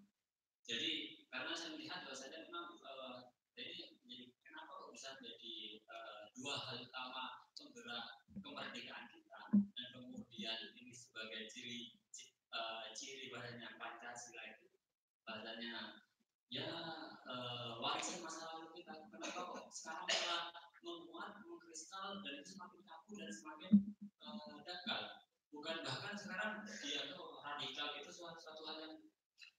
Jadi 0.65 1.23
karena 1.29 1.53
saya 1.53 1.77
melihat 1.77 2.01
bahwasanya 2.03 2.49
memang 2.49 2.81
uh, 2.81 3.29
jadi, 3.53 3.93
jadi 4.01 4.17
kenapa 4.41 4.71
kok 4.81 4.91
bisa 4.97 5.13
menjadi 5.21 5.55
uh, 5.85 6.21
dua 6.33 6.55
hal 6.65 6.77
utama 6.81 7.45
penggerak 7.53 8.25
kemerdekaan 8.41 9.05
kita 9.13 9.41
dan 9.53 9.87
kemudian 9.93 10.57
ini 10.75 10.93
sebagai 10.93 11.45
ciri 11.49 11.97
ciri 12.97 13.29
bahasanya 13.29 13.77
Pancasila 13.77 14.41
itu 14.57 14.73
bahasanya 15.21 16.01
ya 16.49 16.65
uh, 17.29 17.77
warisan 17.77 18.25
masa 18.25 18.49
lalu 18.49 18.73
kita 18.81 19.05
kenapa 19.13 19.53
kok 19.53 19.69
sekarang 19.69 20.09
malah 20.09 20.49
menguat 20.81 21.37
mengkristal 21.45 22.25
dan 22.25 22.41
itu 22.41 22.57
semakin 22.57 22.81
kaku 22.89 23.11
dan 23.21 23.29
semakin 23.29 23.71
dangkal 24.67 25.01
bukan 25.51 25.77
bahkan 25.87 26.15
sekarang 26.19 26.63
dia 26.83 27.07
tuh 27.15 27.39
radikal 27.39 27.95
itu 27.95 28.11
suatu, 28.11 28.39
suatu 28.39 28.61
hal 28.67 28.77
yang 28.83 28.95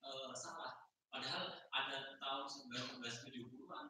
uh, 0.05 0.31
salah. 0.37 0.85
Padahal 1.09 1.57
ada 1.73 2.15
tahun 2.21 2.45
1970-an 2.45 3.85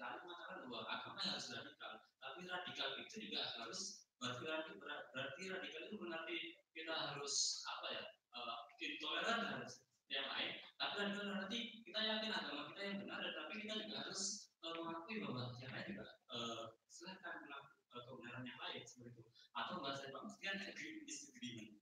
kalian 0.00 0.20
mengatakan 0.24 0.68
bahwa 0.68 0.84
agama 0.88 1.20
harus 1.24 1.46
radikal. 1.52 1.92
Tapi 2.20 2.40
radikal 2.44 2.88
itu 3.00 3.16
juga 3.28 3.40
harus 3.56 4.04
berarti 4.20 4.44
radikal, 4.44 4.98
berarti 5.16 5.42
radikal 5.48 5.82
itu 5.88 5.96
berarti 5.96 6.38
kita 6.76 6.92
harus 6.92 7.34
apa 7.64 7.86
ya 7.88 8.04
uh, 8.36 8.68
intoleran 8.76 9.40
harus 9.56 9.80
yang 10.12 10.28
lain. 10.28 10.60
Tapi 10.76 10.94
radikal 11.00 11.24
berarti 11.32 11.58
kita 11.80 12.00
yakin 12.00 12.30
agama 12.32 12.62
kita 12.72 12.80
yang 12.84 12.96
benar 13.04 13.20
tapi 13.24 13.52
kita 13.64 13.74
juga 13.88 13.96
harus 14.04 14.22
mengakui 14.60 15.16
bahwa 15.24 15.56
yang 15.56 15.72
lain 15.72 15.86
juga 15.96 16.04
uh, 16.28 16.64
silahkan 16.92 17.40
melakukan 17.48 18.02
kebenaran 18.04 18.44
yang 18.44 18.60
lain 18.60 18.82
seperti 18.84 19.24
itu 19.24 19.39
atau 19.66 19.84
bahasa 19.84 20.08
Pak 20.08 20.22
Mustian 20.24 20.56
agreement 20.64 21.04
disagreement 21.04 21.80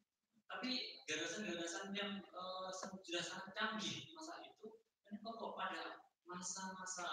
tapi 0.48 0.98
gagasan-gagasan 1.06 1.94
yang 1.94 2.18
uh, 2.34 2.72
sudah 2.74 3.22
sangat 3.22 3.52
canggih 3.54 4.10
masa 4.16 4.42
itu 4.42 4.80
ini 5.06 5.20
kok 5.22 5.54
pada 5.54 6.02
masa-masa 6.26 7.08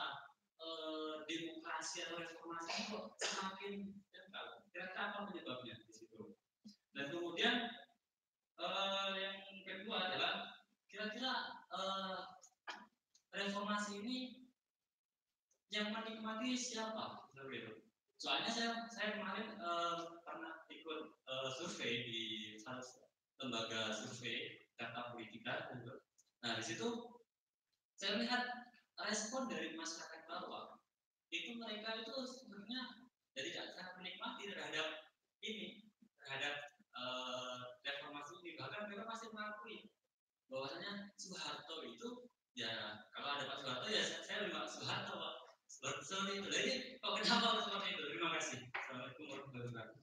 uh, 0.58 1.22
demokrasi 1.30 2.10
atau 2.10 2.20
reformasi 2.20 2.90
kok 2.92 3.16
semakin 3.22 3.94
dangkal. 4.12 4.66
Kira-kira 4.74 5.04
apa 5.14 5.32
penyebabnya 5.32 5.78
di 5.84 5.94
situ? 5.94 6.36
Dan 6.96 7.14
kemudian 7.14 7.70
uh, 8.58 9.14
yang 9.14 9.40
kedua 9.62 10.12
adalah 10.12 10.64
kira-kira 10.90 11.54
reformasi 13.36 14.00
ini 14.00 14.18
yang 15.70 15.92
menikmati 15.92 16.56
siapa? 16.56 17.30
Begitu. 17.36 17.85
Soalnya 18.16 18.52
saya 18.52 18.70
saya 18.88 19.20
kemarin 19.20 19.60
uh, 19.60 20.22
pernah 20.24 20.64
ikut 20.72 21.20
uh, 21.28 21.50
survei 21.52 22.08
di 22.08 22.22
salah 22.58 22.84
lembaga 23.44 23.92
survei 23.92 24.66
data 24.80 25.12
politika 25.12 25.72
gitu. 25.76 26.00
Nah, 26.44 26.56
di 26.60 26.64
situ 26.64 26.88
saya 27.96 28.20
lihat 28.20 28.44
respon 29.04 29.48
dari 29.52 29.76
masyarakat 29.76 30.22
bawah 30.28 30.80
itu 31.32 31.60
mereka 31.60 32.00
itu 32.00 32.16
sebenarnya 32.24 33.12
jadi 33.36 33.50
tidak 33.52 33.68
sangat 33.76 33.94
menikmati 34.00 34.44
terhadap 34.48 34.88
ini 35.44 35.92
terhadap 36.16 36.72
eh, 36.96 37.60
reformasi 37.84 38.40
ini 38.44 38.52
bahkan 38.56 38.88
mereka 38.88 39.04
masih 39.04 39.28
mengakui 39.36 39.92
bahwasanya 40.48 41.12
Soeharto 41.20 41.84
itu 41.84 42.32
ya 42.56 43.04
kalau 43.12 43.36
ada 43.36 43.44
Pak 43.52 43.58
Soeharto 43.60 43.88
ya 43.92 44.04
saya, 44.04 44.22
saya 44.24 44.38
lebih 44.48 44.56
Pak 44.56 44.68
Soeharto 44.72 45.14
Pak 45.20 45.34
seperti 45.86 46.42
itu. 46.42 46.50
Jadi 46.50 46.74
kok 46.98 47.14
kenapa 47.22 47.46
harus 47.54 47.64
seperti 47.70 47.88
itu? 47.94 48.04
Terima 48.10 48.30
kasih. 48.34 48.58
Assalamualaikum 48.74 49.26
warahmatullahi 49.30 49.66
wabarakatuh. 49.70 49.94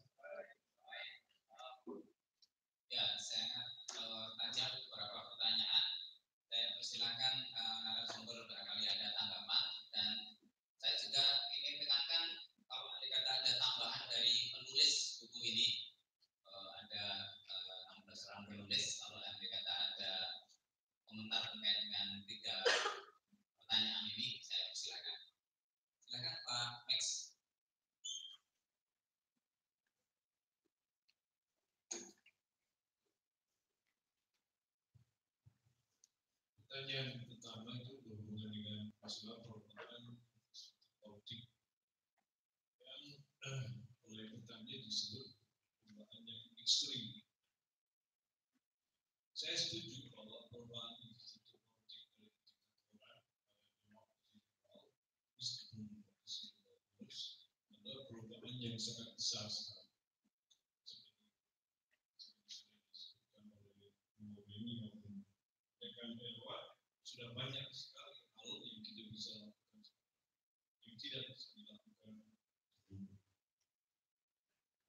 Ya, 2.92 3.04
saya 3.18 3.50
eh, 3.98 4.26
tajam 4.38 4.70
beberapa 4.86 5.18
pertanyaan. 5.34 5.84
Saya 6.46 6.66
persilakan 6.78 7.34
eh, 7.50 7.76
narasumber 7.82 8.46
barangkali 8.46 8.84
ada 8.86 9.09
tanggapan 9.18 9.64
dan 9.90 10.09
saya 10.78 10.94
juga 11.02 11.50
ingin 11.50 11.82
tekankan 11.82 12.24
kalau 12.70 12.86
ada 12.94 13.06
kata 13.10 13.30
ada 13.42 13.52
tambahan 13.59 14.06
dari 14.06 14.54
penulis 14.54 15.18
buku 15.18 15.38
ini. 15.42 15.66
Eh, 16.46 16.70
ada 16.86 17.04
eh, 17.42 18.06
16 18.06 18.28
orang 18.30 18.44
penulis. 18.54 18.84
Kalau 19.02 19.18
ada 19.18 19.34
kata 19.34 19.74
ada 19.74 20.12
komentar 21.10 21.42
terkait 21.50 21.78
dengan 21.90 22.06
tiga 22.30 22.54
pertanyaan 23.66 24.06
ini 24.14 24.38
saya 24.46 24.70
persilakan. 24.70 25.32
Silakan 26.12 26.36
Pak 26.44 26.84
Max. 26.92 27.02
Pertanyaan 36.68 37.16
pertama 37.32 37.80
itu 37.80 37.96
berhubungan 38.04 38.92
masalah 39.12 39.44
perubahan 39.44 40.16
politik 41.05 41.44
yang 42.80 43.20
eh, 43.44 43.64
oleh 44.09 44.24
petanya 44.32 44.76
disebut 44.89 45.36
perubahan 45.84 46.24
yang 46.24 46.48
ekstrim. 46.56 47.20
Saya 49.36 49.52
setuju 49.60 50.16
bahwa 50.16 50.48
perubahan 50.48 51.12
institusi 51.12 51.60
politik 51.60 52.09
oleh 52.16 52.32
diktatoran 52.40 53.20
pada 54.64 54.80
meskipun 55.36 56.09
bagus 56.64 57.44
adalah 57.68 58.09
perubahan 58.09 58.55
yang 58.64 58.80
sangat 58.80 59.12
besar 59.12 59.44
sekali. 59.44 59.93
Seperti 62.16 62.48
sudah 62.48 62.80
disebutkan 62.89 63.44
oleh 63.60 63.93
Mussolini 64.24 64.89
maupun 64.89 65.20
rekan 65.84 66.16
Eropa 66.16 66.80
sudah 67.05 67.28
banyak 67.36 67.68
sekali 67.76 68.22
hal 68.43 68.59
yang 68.59 68.82
kita 68.82 69.02
bisa 69.06 69.32
lakukan 69.39 69.78
yang 70.82 70.97
tidak 70.98 71.22
bisa 71.30 71.47
dilakukan 71.55 72.14
dulu. 72.90 73.14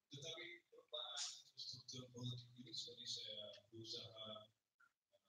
Tetapi 0.10 0.46
perubahan 0.66 1.22
struktur 1.54 2.10
politik 2.10 2.50
ini 2.58 2.74
seperti 2.74 3.06
saya 3.06 3.70
berusaha 3.70 4.26
uh, 4.74 5.22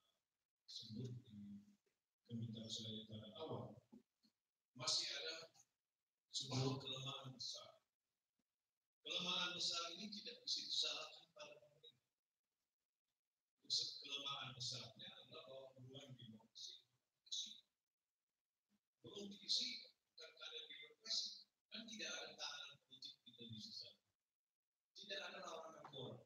sebut 0.65 1.13
di 1.29 2.49
saya 2.75 3.07
pada 3.07 3.31
awal 3.39 3.79
masih 4.75 5.07
ada 5.07 5.55
sebuah 6.35 6.75
kelemahan 6.83 7.31
besar. 7.31 7.79
Kelemahan 9.07 9.55
besar 9.55 9.95
ini 9.95 10.11
tidak 10.11 10.43
bisa 10.43 10.67
disalahkan 10.67 11.31
pada 11.39 11.55
pemerintah. 11.55 12.11
Kelemahan 14.03 14.51
besarnya 14.59 15.07
adalah 15.07 15.47
bahwa 15.47 15.79
ruang 15.87 16.19
demokrasi 16.19 16.83
diisi. 17.23 17.63
belum 19.07 19.31
diisi 19.31 19.87
bukan 20.11 20.31
karena 20.35 20.59
birokrasi 20.67 21.47
kan 21.71 21.83
tidak 21.87 22.11
ada 22.11 22.29
tahanan 22.35 22.75
politik 22.91 23.15
di 23.23 23.31
Indonesia 23.31 23.71
sana. 23.71 24.03
Tidak 24.99 25.21
ada 25.31 25.39
lawanan 25.47 25.87
bola. 25.95 26.17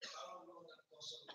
Kalau 0.00 0.48
ruangan 0.48 0.80
kosong 0.88 1.28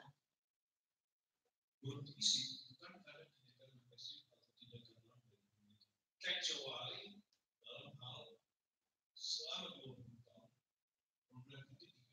belum 1.80 2.02
diisi 2.08 2.66
bukan 2.70 3.02
karena 3.04 3.26
tindakan 3.34 3.70
represif 3.76 4.28
atau 4.30 4.52
tindakan 4.60 4.94
lawan 5.00 5.20
dari 5.24 5.40
pemerintah. 5.48 5.92
Kecuali 6.20 7.04
dalam 7.60 7.94
hal 8.00 8.24
selama 9.16 9.70
20 9.84 10.28
tahun 10.28 10.50
problem 11.32 11.62
pendidikan. 11.72 12.08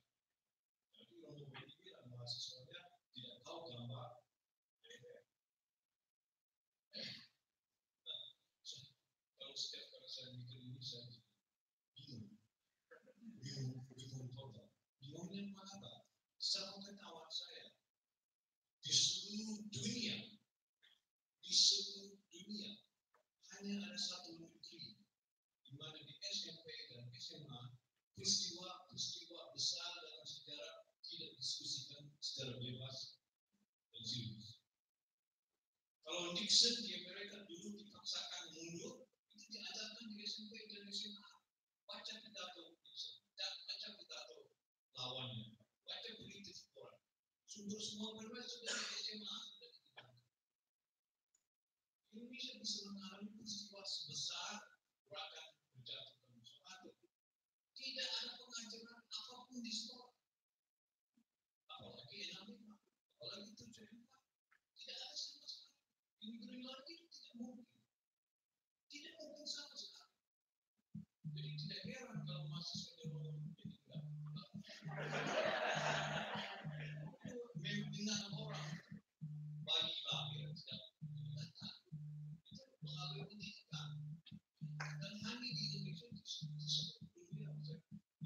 Jadi 0.94 1.14
Romo 1.22 1.44
Beni 1.50 1.74
bilang 1.82 2.06
mahasiswanya 2.08 2.80
tidak 3.12 3.36
tahu 3.42 3.58
gambar 3.66 4.08
DPR. 4.80 5.22
Nah, 8.06 8.22
so- 8.62 8.94
kalau 9.36 9.54
setiap 9.58 9.86
kali 9.92 10.08
saya 10.08 10.30
mikir 10.38 10.58
ini 10.62 10.78
saya 10.80 11.04
jadi 11.10 11.22
bingung, 11.96 12.38
bingung, 13.42 13.82
bingung 13.92 14.28
total. 14.32 14.66
Bingungnya 15.02 15.42
kenapa? 15.52 16.06
Sepengetahuan 16.56 17.28
saya 17.28 17.68
di 18.80 18.88
seluruh 18.88 19.60
dunia, 19.68 20.40
di 21.44 21.52
seluruh 21.52 22.16
dunia 22.32 22.80
hanya 23.52 23.92
ada 23.92 23.98
satu 24.00 24.40
negeri 24.40 25.04
di 25.68 25.72
mana 25.76 26.00
di 26.00 26.16
SMP 26.16 26.64
dan 26.88 27.12
SMA 27.12 27.76
peristiwa-peristiwa 28.16 29.52
besar 29.52 30.00
dalam 30.00 30.24
sejarah 30.24 30.88
tidak 31.04 31.36
diskusikan 31.36 32.08
secara 32.24 32.56
bebas 32.56 33.20
dan 33.92 34.04
serius. 34.08 34.64
Kalau 36.08 36.32
Nixon 36.32 36.80
di 36.88 37.04
Amerika 37.04 37.44
dulu 37.44 37.76
dipaksakan 37.76 38.56
mundur, 38.56 39.12
itu 39.28 39.44
diajarkan 39.52 40.08
di 40.08 40.24
SMP 40.24 40.56
dan 40.72 40.88
SMA. 40.88 41.32
Baca 41.84 42.12
pidato 42.24 42.80
Nixon, 42.80 43.20
baca 43.36 43.88
pidato 43.92 44.36
lawannya, 44.96 45.55
baca 46.06 46.22
berita 46.22 46.52
koran. 46.70 47.02
Sumber 47.50 47.80
semua 47.82 48.14
berbagai 48.14 48.46
sudah 48.46 48.74
di 48.78 48.94
SMA 48.94 49.34
sudah. 49.42 49.72
Indonesia 52.14 52.54
bisa 52.62 52.78
mengalami 52.86 53.28
peristiwa 53.34 53.82
sebesar 53.82 54.65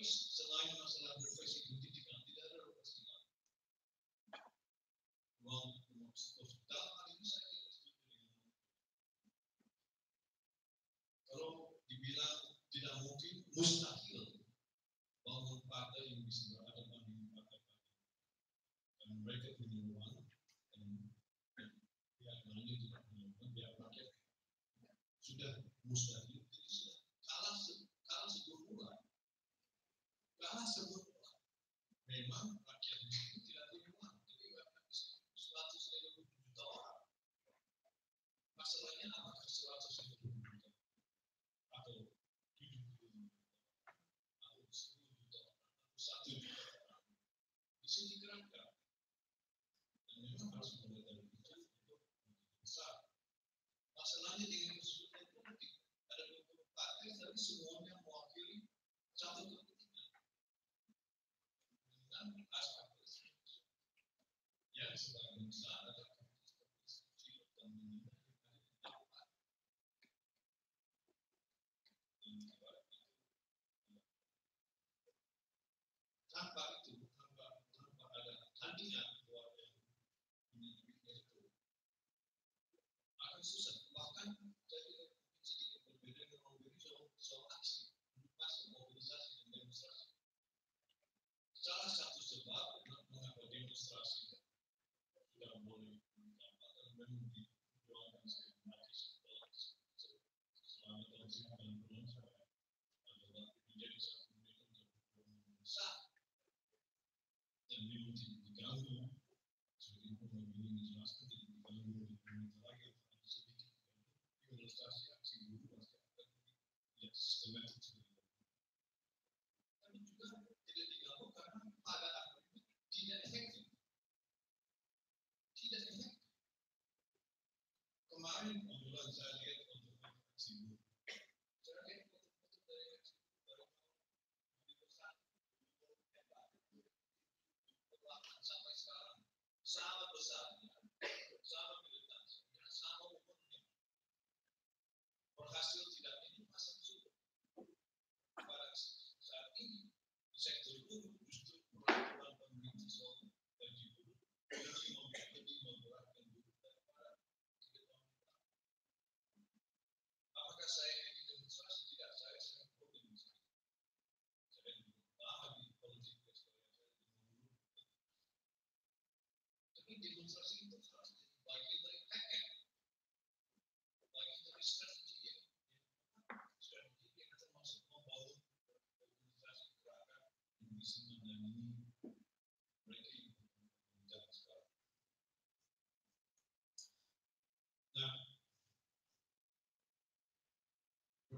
tapi 0.00 0.08
selain 0.32 0.72
masalah 0.80 1.12
profesi 1.20 1.60
pendidikan 1.68 1.76
tidak 1.76 1.89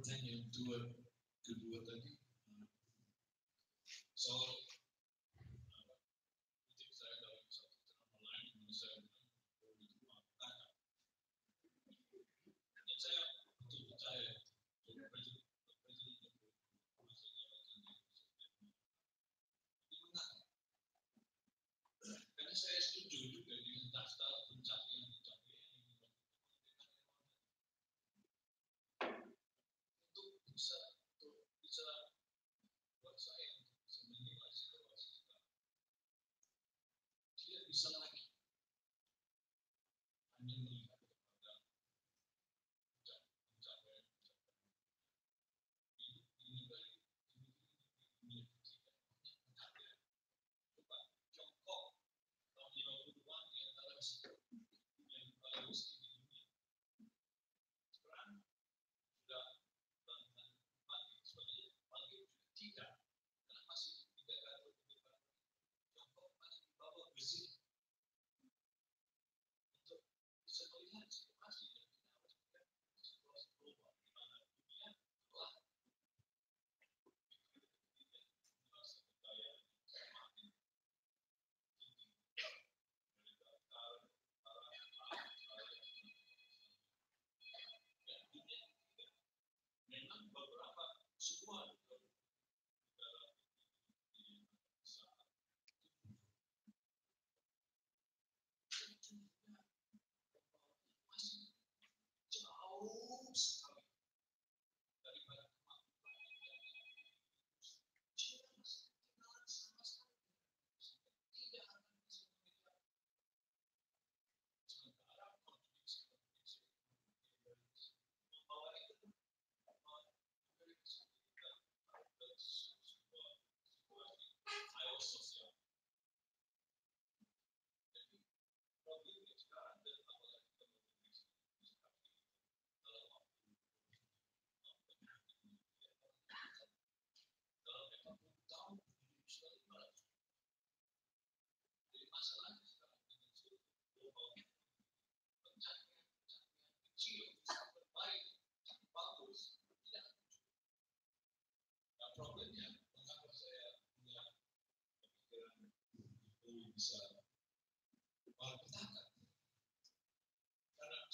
pertanyaan 0.02 0.50
kedua, 0.50 0.78
kedua 1.46 1.78
tadi 1.86 2.10
eh, 2.50 2.66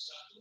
satu 0.09 0.41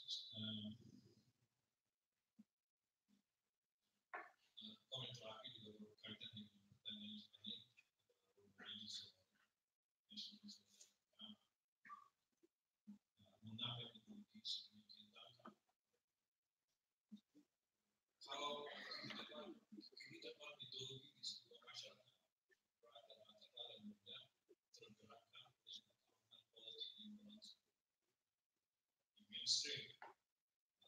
mainstream 29.41 29.89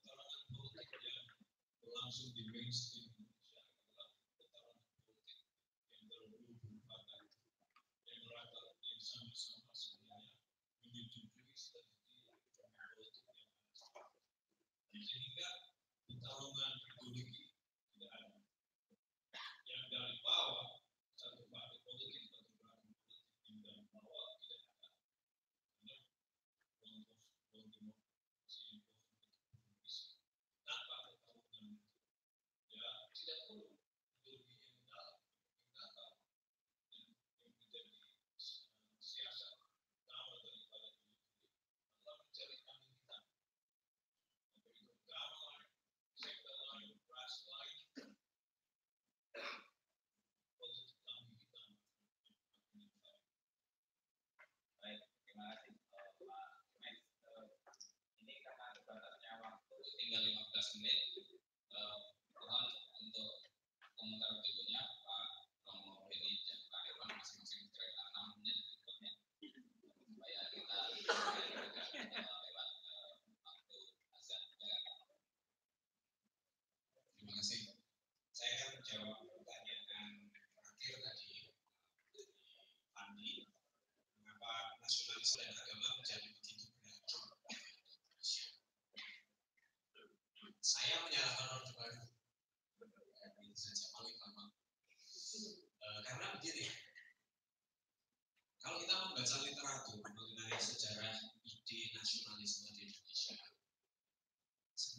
pertarungan 0.05 0.45
politik 0.53 1.01
yang 1.01 1.25
berlangsung 1.81 2.37
di 2.37 2.53
mainstream 2.53 3.09
Indonesia 3.17 3.65
adalah 3.65 4.13
pertarungan 4.37 4.93
politik 4.93 5.41
yang 5.89 6.05
berhubung 6.05 6.77
pada 6.85 7.17
yang 8.05 8.21
merata 8.29 8.77
yang 8.77 9.01
sama-sama 9.01 9.73
sebenarnya 9.73 10.37
menyetujui 10.85 11.49
strategi 11.57 12.29
politik 12.93 13.25
yang 13.33 13.89
ada 13.89 14.05
sehingga 15.01 15.49
pertarungan 16.05 16.73
menit 60.73 61.13
eh, 61.69 61.97
perlahan 62.33 62.73
untuk 62.97 63.45
komentar 63.93 64.41
videonya 64.41 64.81
Pak 65.05 65.53
Romo 65.69 66.09
Hedi 66.09 66.41
dan 66.49 66.59
Pak 66.73 66.81
Irwan 66.89 67.13
masing-masing 67.13 67.69
kira-kira 67.69 68.09
enam 68.09 68.25
menit 68.41 68.57
berikutnya 68.65 69.11
supaya 70.01 70.41
kita 70.49 70.77
lewat 72.17 72.69
eh, 72.89 73.11
waktu 73.45 73.79
azan. 74.17 74.43
Terima 77.21 77.33
kasih. 77.37 77.61
Saya 78.33 78.51
akan 78.57 78.69
menjawab 78.81 79.19
pertanyaan 79.29 80.09
terakhir 80.57 80.95
tadi 81.05 81.29
eh, 82.17 82.97
Andi 82.97 83.31
mengapa 84.17 84.81
nasionalis 84.81 85.37
dan 85.37 85.53
agama 85.53 85.72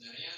Yeah. 0.04 0.33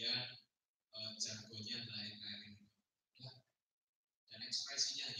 dia 0.00 0.16
uh, 0.96 1.12
jargonnya 1.20 1.76
lain 1.84 2.14
lain 2.24 2.52
dan 4.32 4.40
ekspresinya 4.48 5.12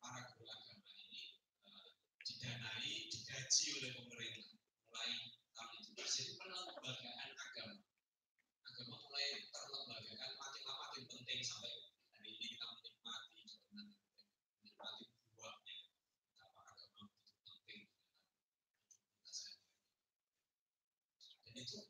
para 0.00 0.24
guru 0.32 0.48
agama 0.48 0.88
ini 0.88 1.36
didanai, 2.24 3.12
digaji 3.12 3.64
oleh 3.76 3.92
pemerintah 3.92 4.56
mulai 4.88 5.12
tahun 5.52 5.84
itu. 5.84 6.00
Jadi 6.00 6.32
pelembagaan 6.40 7.30
agama, 7.36 7.76
agama 8.64 8.94
mulai 9.04 9.52
terlembagakan 9.52 10.32
makin 10.40 10.62
lama 10.64 10.80
makin 10.88 11.04
penting 11.12 11.40
sampai 11.44 11.92
hari 12.16 12.40
ini 12.40 12.56
kita 12.56 12.64
menikmati 12.72 13.42
dengan 13.68 13.86
menikmati 14.64 15.04
buahnya 15.36 15.76
betapa 16.32 16.60
agama 16.72 17.04
begitu 17.12 17.36
penting 17.44 17.82
dalam 17.92 18.72
hidup 18.80 19.04
kita 19.12 19.28
sehari-hari. 19.28 19.92
Dan 21.44 21.54
itu 21.60 21.80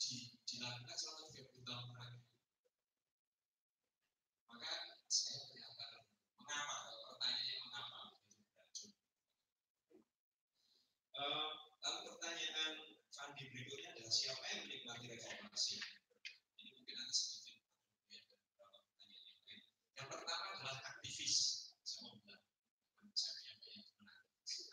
di, 0.00 0.40
dilakukan 0.48 0.96
selama 0.96 1.28
30 1.36 1.68
tahun 1.68 1.84
terakhir. 1.92 2.24
Maka 4.48 4.72
saya 5.10 5.42
berkata, 5.46 6.10
mengapa? 6.50 6.76
Kalau 6.82 7.02
pertanyaannya 7.14 7.56
mengapa 7.62 7.98
begitu 8.10 8.38
beracun? 8.50 8.90
Eh, 11.14 11.50
lalu 11.82 11.98
pertanyaan 12.10 12.72
Fandi 13.10 13.44
berikutnya 13.54 13.90
adalah 13.90 13.98
siapa 14.10 14.42
yang 14.50 14.66
menikmati 14.66 15.06
reformasi? 15.06 15.78
Ini 16.58 16.70
mungkin 16.74 16.96
ada 16.98 17.14
sedikit 17.14 17.56
ya, 18.10 18.18
ada 18.26 18.36
beberapa 18.42 18.78
pertanyaan 18.82 19.22
yang 19.22 19.40
lain. 19.46 19.62
Yang 19.94 20.08
pertama 20.10 20.44
adalah 20.50 20.76
aktivis. 20.98 21.36
Saya 21.86 22.00
mau 22.10 22.18
bilang, 22.18 22.44
saya 23.14 23.32
punya 23.38 23.54
banyak 23.62 23.86
teman 23.86 24.14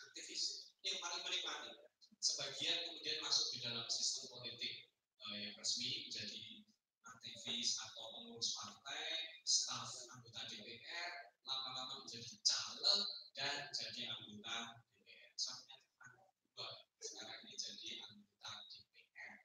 aktivis 0.09 0.43
yang 0.81 0.97
paling 0.97 1.21
menikmati. 1.21 1.71
Sebagian 2.17 2.77
kemudian 2.89 3.17
masuk 3.21 3.47
di 3.53 3.59
dalam 3.61 3.85
sistem 3.93 4.25
politik 4.33 4.89
eh, 5.21 5.37
yang 5.37 5.53
resmi 5.61 6.09
menjadi 6.09 6.65
aktivis 7.05 7.77
atau 7.77 8.03
pengurus 8.17 8.57
partai, 8.57 9.37
staf 9.45 10.09
anggota 10.17 10.49
DPR, 10.49 11.11
lama-lama 11.45 12.03
menjadi 12.03 12.35
caleg 12.41 13.01
dan 13.37 13.69
jadi 13.69 14.01
anggota 14.11 14.81
DPR. 14.97 15.31
Saya 15.37 15.55
menyatakan 15.61 16.11
dua 16.57 16.69
sekarang 16.97 17.39
ini 17.45 17.53
jadi 17.53 17.89
anggota 18.01 18.51
DPR. 18.65 19.35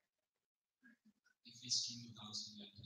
Dulu 1.73 2.13
tahun 2.13 2.33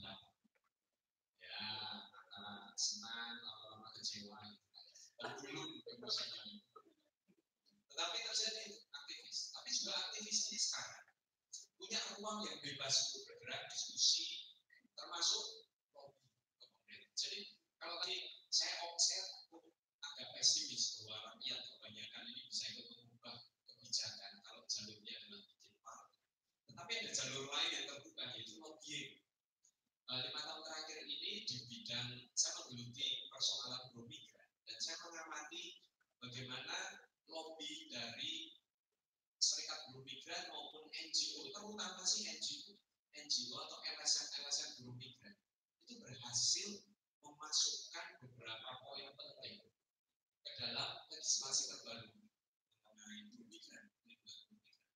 Ya, 1.44 1.68
antara 2.08 2.72
senang, 2.72 3.36
lama-lama 3.44 3.92
kecewa. 3.92 4.40
Belum 5.44 5.70
emosinya. 5.84 6.42
Tetapi 7.92 8.18
terjadi 8.24 8.64
aktivis. 8.94 9.52
Tapi 9.52 9.68
juga 9.74 9.92
aktivis 10.08 10.38
ini 10.48 10.58
sekarang 10.60 11.08
punya 11.78 12.00
ruang 12.18 12.42
yang 12.42 12.58
bebas 12.58 12.94
untuk 13.14 13.22
bergerak, 13.30 13.70
diskusi, 13.70 14.50
termasuk 14.98 15.70
lobby. 15.94 16.26
Jadi 17.14 17.54
kalau 17.78 18.02
tadi 18.02 18.42
saya 18.50 18.82
saya 18.98 19.22
agak 20.02 20.28
pesimis 20.34 20.98
bahwa 20.98 21.32
rakyat 21.32 21.60
kebanyakan 21.70 22.24
ini 22.34 22.42
bisa 22.50 22.64
ikut 22.74 22.86
mengubah 22.98 23.36
kebijakan 23.70 24.42
kalau 24.42 24.66
jalurnya 24.66 25.14
adalah 25.22 25.40
bikin 25.46 25.74
partai. 25.86 26.18
Tetapi 26.78 26.94
ada 26.94 27.10
jalur 27.10 27.50
lain 27.50 27.70
yang 27.74 27.86
terbuka 27.90 28.22
yaitu 28.38 28.54
lobbying. 28.62 29.18
Eh, 30.14 30.18
lima 30.30 30.40
tahun 30.46 30.62
terakhir 30.62 31.10
ini 31.10 31.42
di 31.42 31.56
bidang 31.66 32.30
saya 32.38 32.54
menggeluti 32.54 33.26
persoalan 33.34 33.90
buruh 33.90 34.06
migran 34.06 34.46
dan 34.62 34.78
saya 34.78 34.94
mengamati 35.02 35.82
bagaimana 36.22 37.02
lobby 37.26 37.90
dari 37.90 38.54
serikat 39.42 39.90
buruh 39.90 40.06
migran 40.06 40.46
maupun 40.54 40.86
NGO, 40.94 41.50
terutama 41.50 42.06
sih 42.06 42.30
NGO, 42.30 42.78
NGO 43.10 43.54
atau 43.58 43.82
LSM-LSM 43.98 44.78
buruh 44.78 44.94
migran 45.02 45.34
itu 45.82 45.98
berhasil 45.98 46.86
memasukkan 47.26 48.22
beberapa 48.22 48.70
poin 48.86 49.10
penting 49.18 49.66
ke 50.46 50.50
dalam 50.62 51.10
legislasi 51.10 51.74
terbaru 51.74 52.22
mengenai 52.86 53.34
buruh 53.34 53.50
migran, 53.50 53.90
perlindungan 53.98 54.46
buruh 54.46 54.62
migran. 54.62 54.86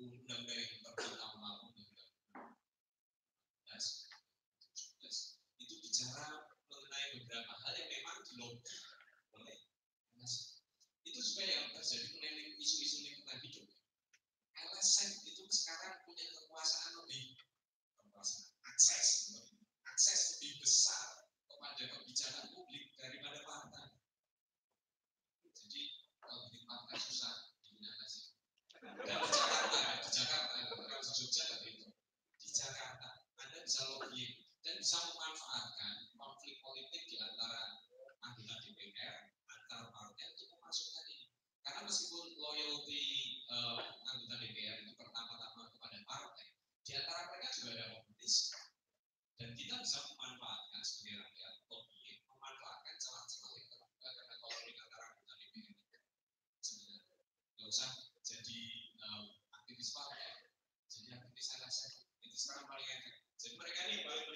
Undang-undang 0.00 0.56
yang 0.56 0.80
pertama 0.96 1.60
undang-undang 1.60 2.08
17 3.68 5.60
itu 5.60 5.74
bicara 5.76 6.48
mengenai 6.72 7.20
beberapa 7.20 7.52
hal 7.52 7.76
yang 7.76 7.90
memang 7.92 8.24
dilobby 8.24 8.80
oleh 9.36 9.60
LSM. 10.16 10.56
Itu 11.04 11.20
juga 11.20 11.44
yang 11.44 11.76
terjadi 11.76 12.16
mengenai 12.16 12.56
isu-isu 12.56 13.04
lingkungan 13.04 13.44
hidup. 13.44 13.68
LSM 14.56 15.20
itu 15.28 15.44
sekarang 15.52 16.00
punya 16.08 16.24
kekuasaan 16.32 17.04
lebih 17.04 17.36
kekuasaan 18.00 18.56
akses 18.72 19.36
akses 19.84 20.40
lebih 20.40 20.64
besar 20.64 21.28
kepada 21.44 21.84
kebijakan 21.84 22.48
publik 22.56 22.96
daripada 22.96 23.44
partai. 23.44 24.00
Jadi 25.44 26.08
kalau 26.16 26.48
bikin 26.48 26.64
partai 26.64 26.96
susah 26.96 27.52
di 27.60 27.84
bisa 34.80 34.96
memanfaatkan 35.12 36.08
konflik 36.16 36.56
politik 36.64 37.04
di 37.04 37.20
antara 37.20 37.84
anggota 38.24 38.64
DPR 38.64 39.28
antar 39.44 39.92
partai 39.92 40.24
untuk 40.32 40.56
memasukkan 40.56 41.04
ini. 41.04 41.28
Karena 41.60 41.84
meskipun 41.84 42.32
loyalty 42.40 43.04
uh, 43.52 43.76
anggota 44.08 44.40
DPR 44.40 44.80
itu 44.80 44.96
pertama-tama 44.96 45.68
kepada 45.76 46.00
partai, 46.08 46.56
di 46.80 46.96
antara 46.96 47.28
mereka 47.28 47.52
juga 47.52 47.70
ada 47.76 47.84
komunis. 47.92 48.36
Dan 49.36 49.52
kita 49.52 49.84
bisa 49.84 50.00
memanfaatkan 50.16 50.80
sebagai 50.80 51.28
rakyat 51.28 51.54
lobbying, 51.68 52.24
memanfaatkan 52.24 52.96
celah-celah 52.96 53.52
yang 53.60 53.68
terbuka 53.68 54.08
karena 54.16 54.34
konflik 54.40 54.74
antara 54.80 55.04
anggota 55.12 55.32
DPR 55.36 55.76
itu 55.76 55.96
sebenarnya 56.64 57.00
nggak 57.52 57.68
usah 57.68 57.90
jadi 58.24 58.60
uh, 58.96 59.28
aktivis 59.60 59.92
partai, 59.92 60.56
jadi 60.88 61.20
aktivis 61.20 61.48
anak 61.60 61.72
itu 62.24 62.36
sekarang 62.40 62.64
paling 62.64 62.88
efektif. 62.88 63.28
Jadi 63.40 63.56
mereka 63.56 63.80
ini 63.88 64.04
paling 64.04 64.29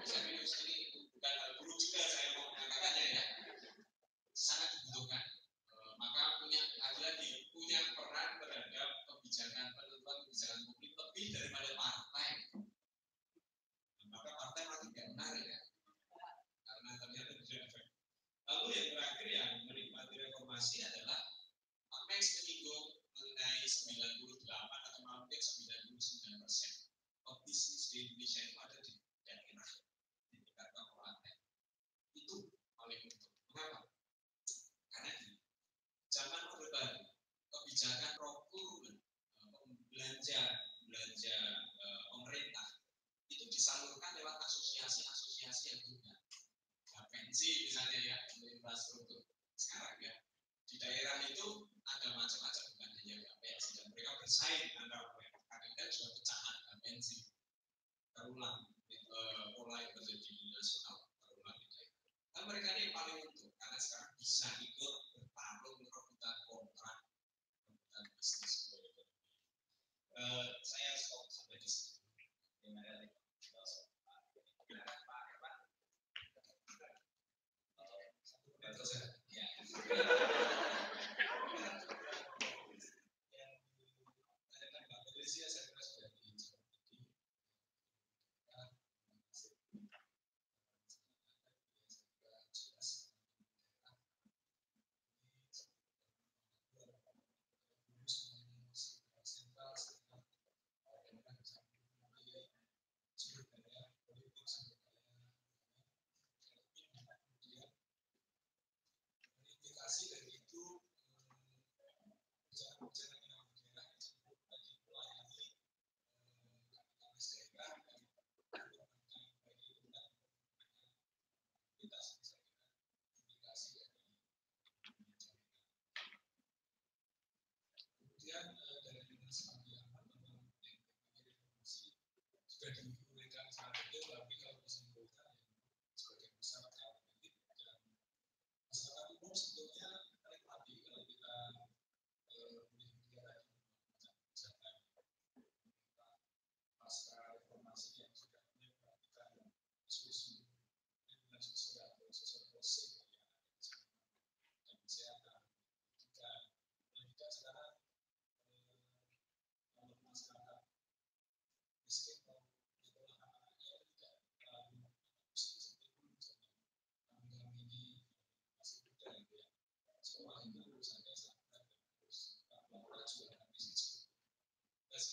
Thank 0.05 0.67
you. 0.67 0.74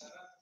Sara 0.03 0.32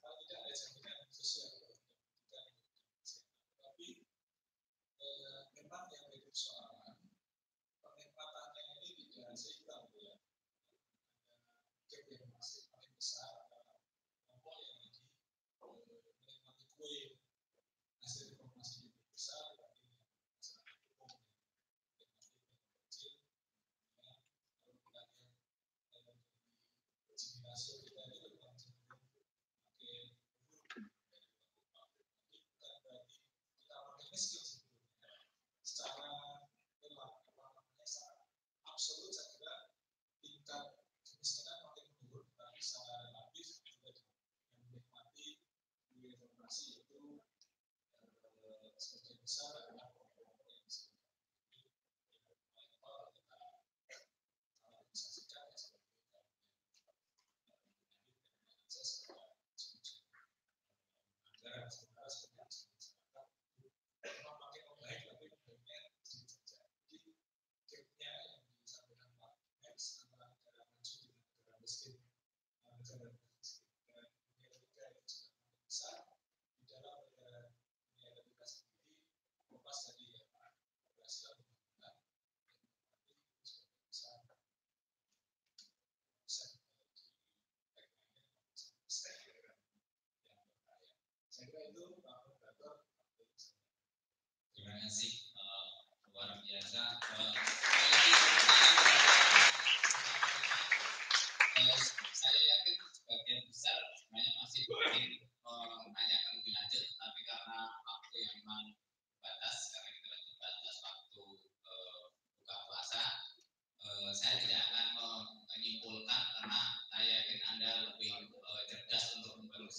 son 49.42 49.56
of 49.58 49.71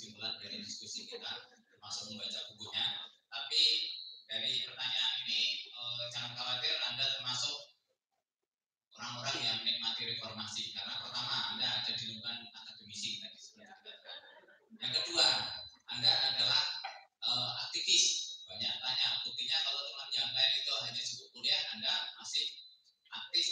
kesimpulan 0.02 0.34
dari 0.42 0.58
diskusi 0.58 1.06
kita, 1.06 1.30
termasuk 1.70 2.10
membaca 2.10 2.42
bukunya. 2.50 3.06
Tapi 3.30 3.62
dari 4.26 4.66
pertanyaan 4.66 5.14
ini, 5.22 5.70
eh, 5.70 6.02
jangan 6.10 6.34
khawatir 6.34 6.74
Anda 6.90 7.06
termasuk 7.06 7.70
orang-orang 8.98 9.38
yang 9.46 9.56
menikmati 9.62 10.02
reformasi. 10.10 10.74
Karena 10.74 10.98
pertama, 11.06 11.54
Anda 11.54 11.66
ada 11.70 11.90
di 11.94 12.02
lingkungan 12.10 12.50
akademisi 12.50 13.22
tadi 13.22 13.38
seperti 13.38 13.62
ya. 13.62 13.78
Yang 14.82 14.92
kedua, 15.06 15.28
Anda 15.94 16.12
adalah 16.34 16.62
eh, 17.22 17.50
aktivis. 17.70 18.34
Banyak 18.50 18.74
tanya, 18.82 19.22
buktinya 19.22 19.54
kalau 19.62 19.86
teman 19.86 20.10
yang 20.18 20.30
lain 20.34 20.52
itu 20.58 20.72
hanya 20.82 21.02
cukup 21.06 21.26
kuliah, 21.30 21.62
Anda 21.78 22.10
masih 22.18 22.42
aktif 23.06 23.46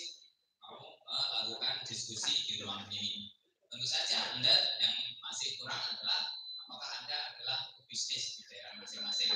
mau 0.59 0.82
eh, 0.98 1.27
melakukan 1.31 1.86
diskusi 1.86 2.43
di 2.43 2.59
ruang 2.59 2.90
ini 2.90 3.39
tentu 3.70 3.86
saja 3.86 4.35
Anda 4.35 4.51
yang 4.82 4.98
masih 5.22 5.55
kurang 5.62 5.78
adalah 5.78 6.40
maka 6.70 6.86
Anda 7.02 7.18
adalah 7.34 7.60
bisnis 7.90 8.38
di 8.38 8.42
daerah 8.47 8.78
masing-masing. 8.78 9.30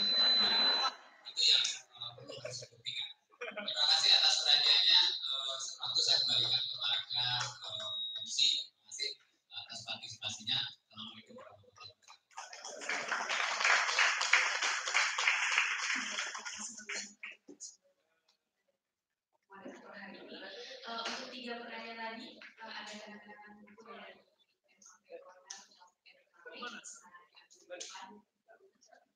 Itu 1.35 1.43
yang 1.43 1.65
eh, 1.67 2.11
perlu 2.15 2.35
harus 2.39 2.59
dibuktikan. 2.63 3.09
Terima 3.43 3.85
kasih 3.91 4.11
atas 4.15 4.34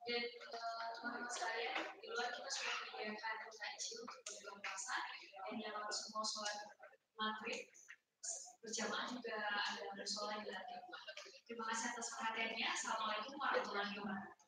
eh, 0.09 0.25
teman-teman 0.97 1.29
sekalian 1.29 1.77
di 2.01 2.07
luar 2.09 2.29
kita 2.33 2.49
sudah 2.49 2.75
menyediakan 2.97 3.51
takjil 3.53 3.99
untuk 4.09 4.21
berbuka 4.25 4.57
puasa 4.65 4.97
dan 5.45 5.57
yang 5.61 5.77
semua 5.93 6.25
sholat 6.25 6.57
maghrib 7.21 7.69
berjamaah 8.65 9.07
juga 9.13 9.37
ada 9.37 9.85
musola 9.95 10.41
di 10.41 10.49
lantai. 10.49 10.81
Terima 11.49 11.65
kasih 11.73 11.87
atas 11.97 12.09
perhatiannya. 12.13 12.67
Assalamualaikum 12.69 13.35
warahmatullahi 13.41 13.95
wabarakatuh. 13.97 14.48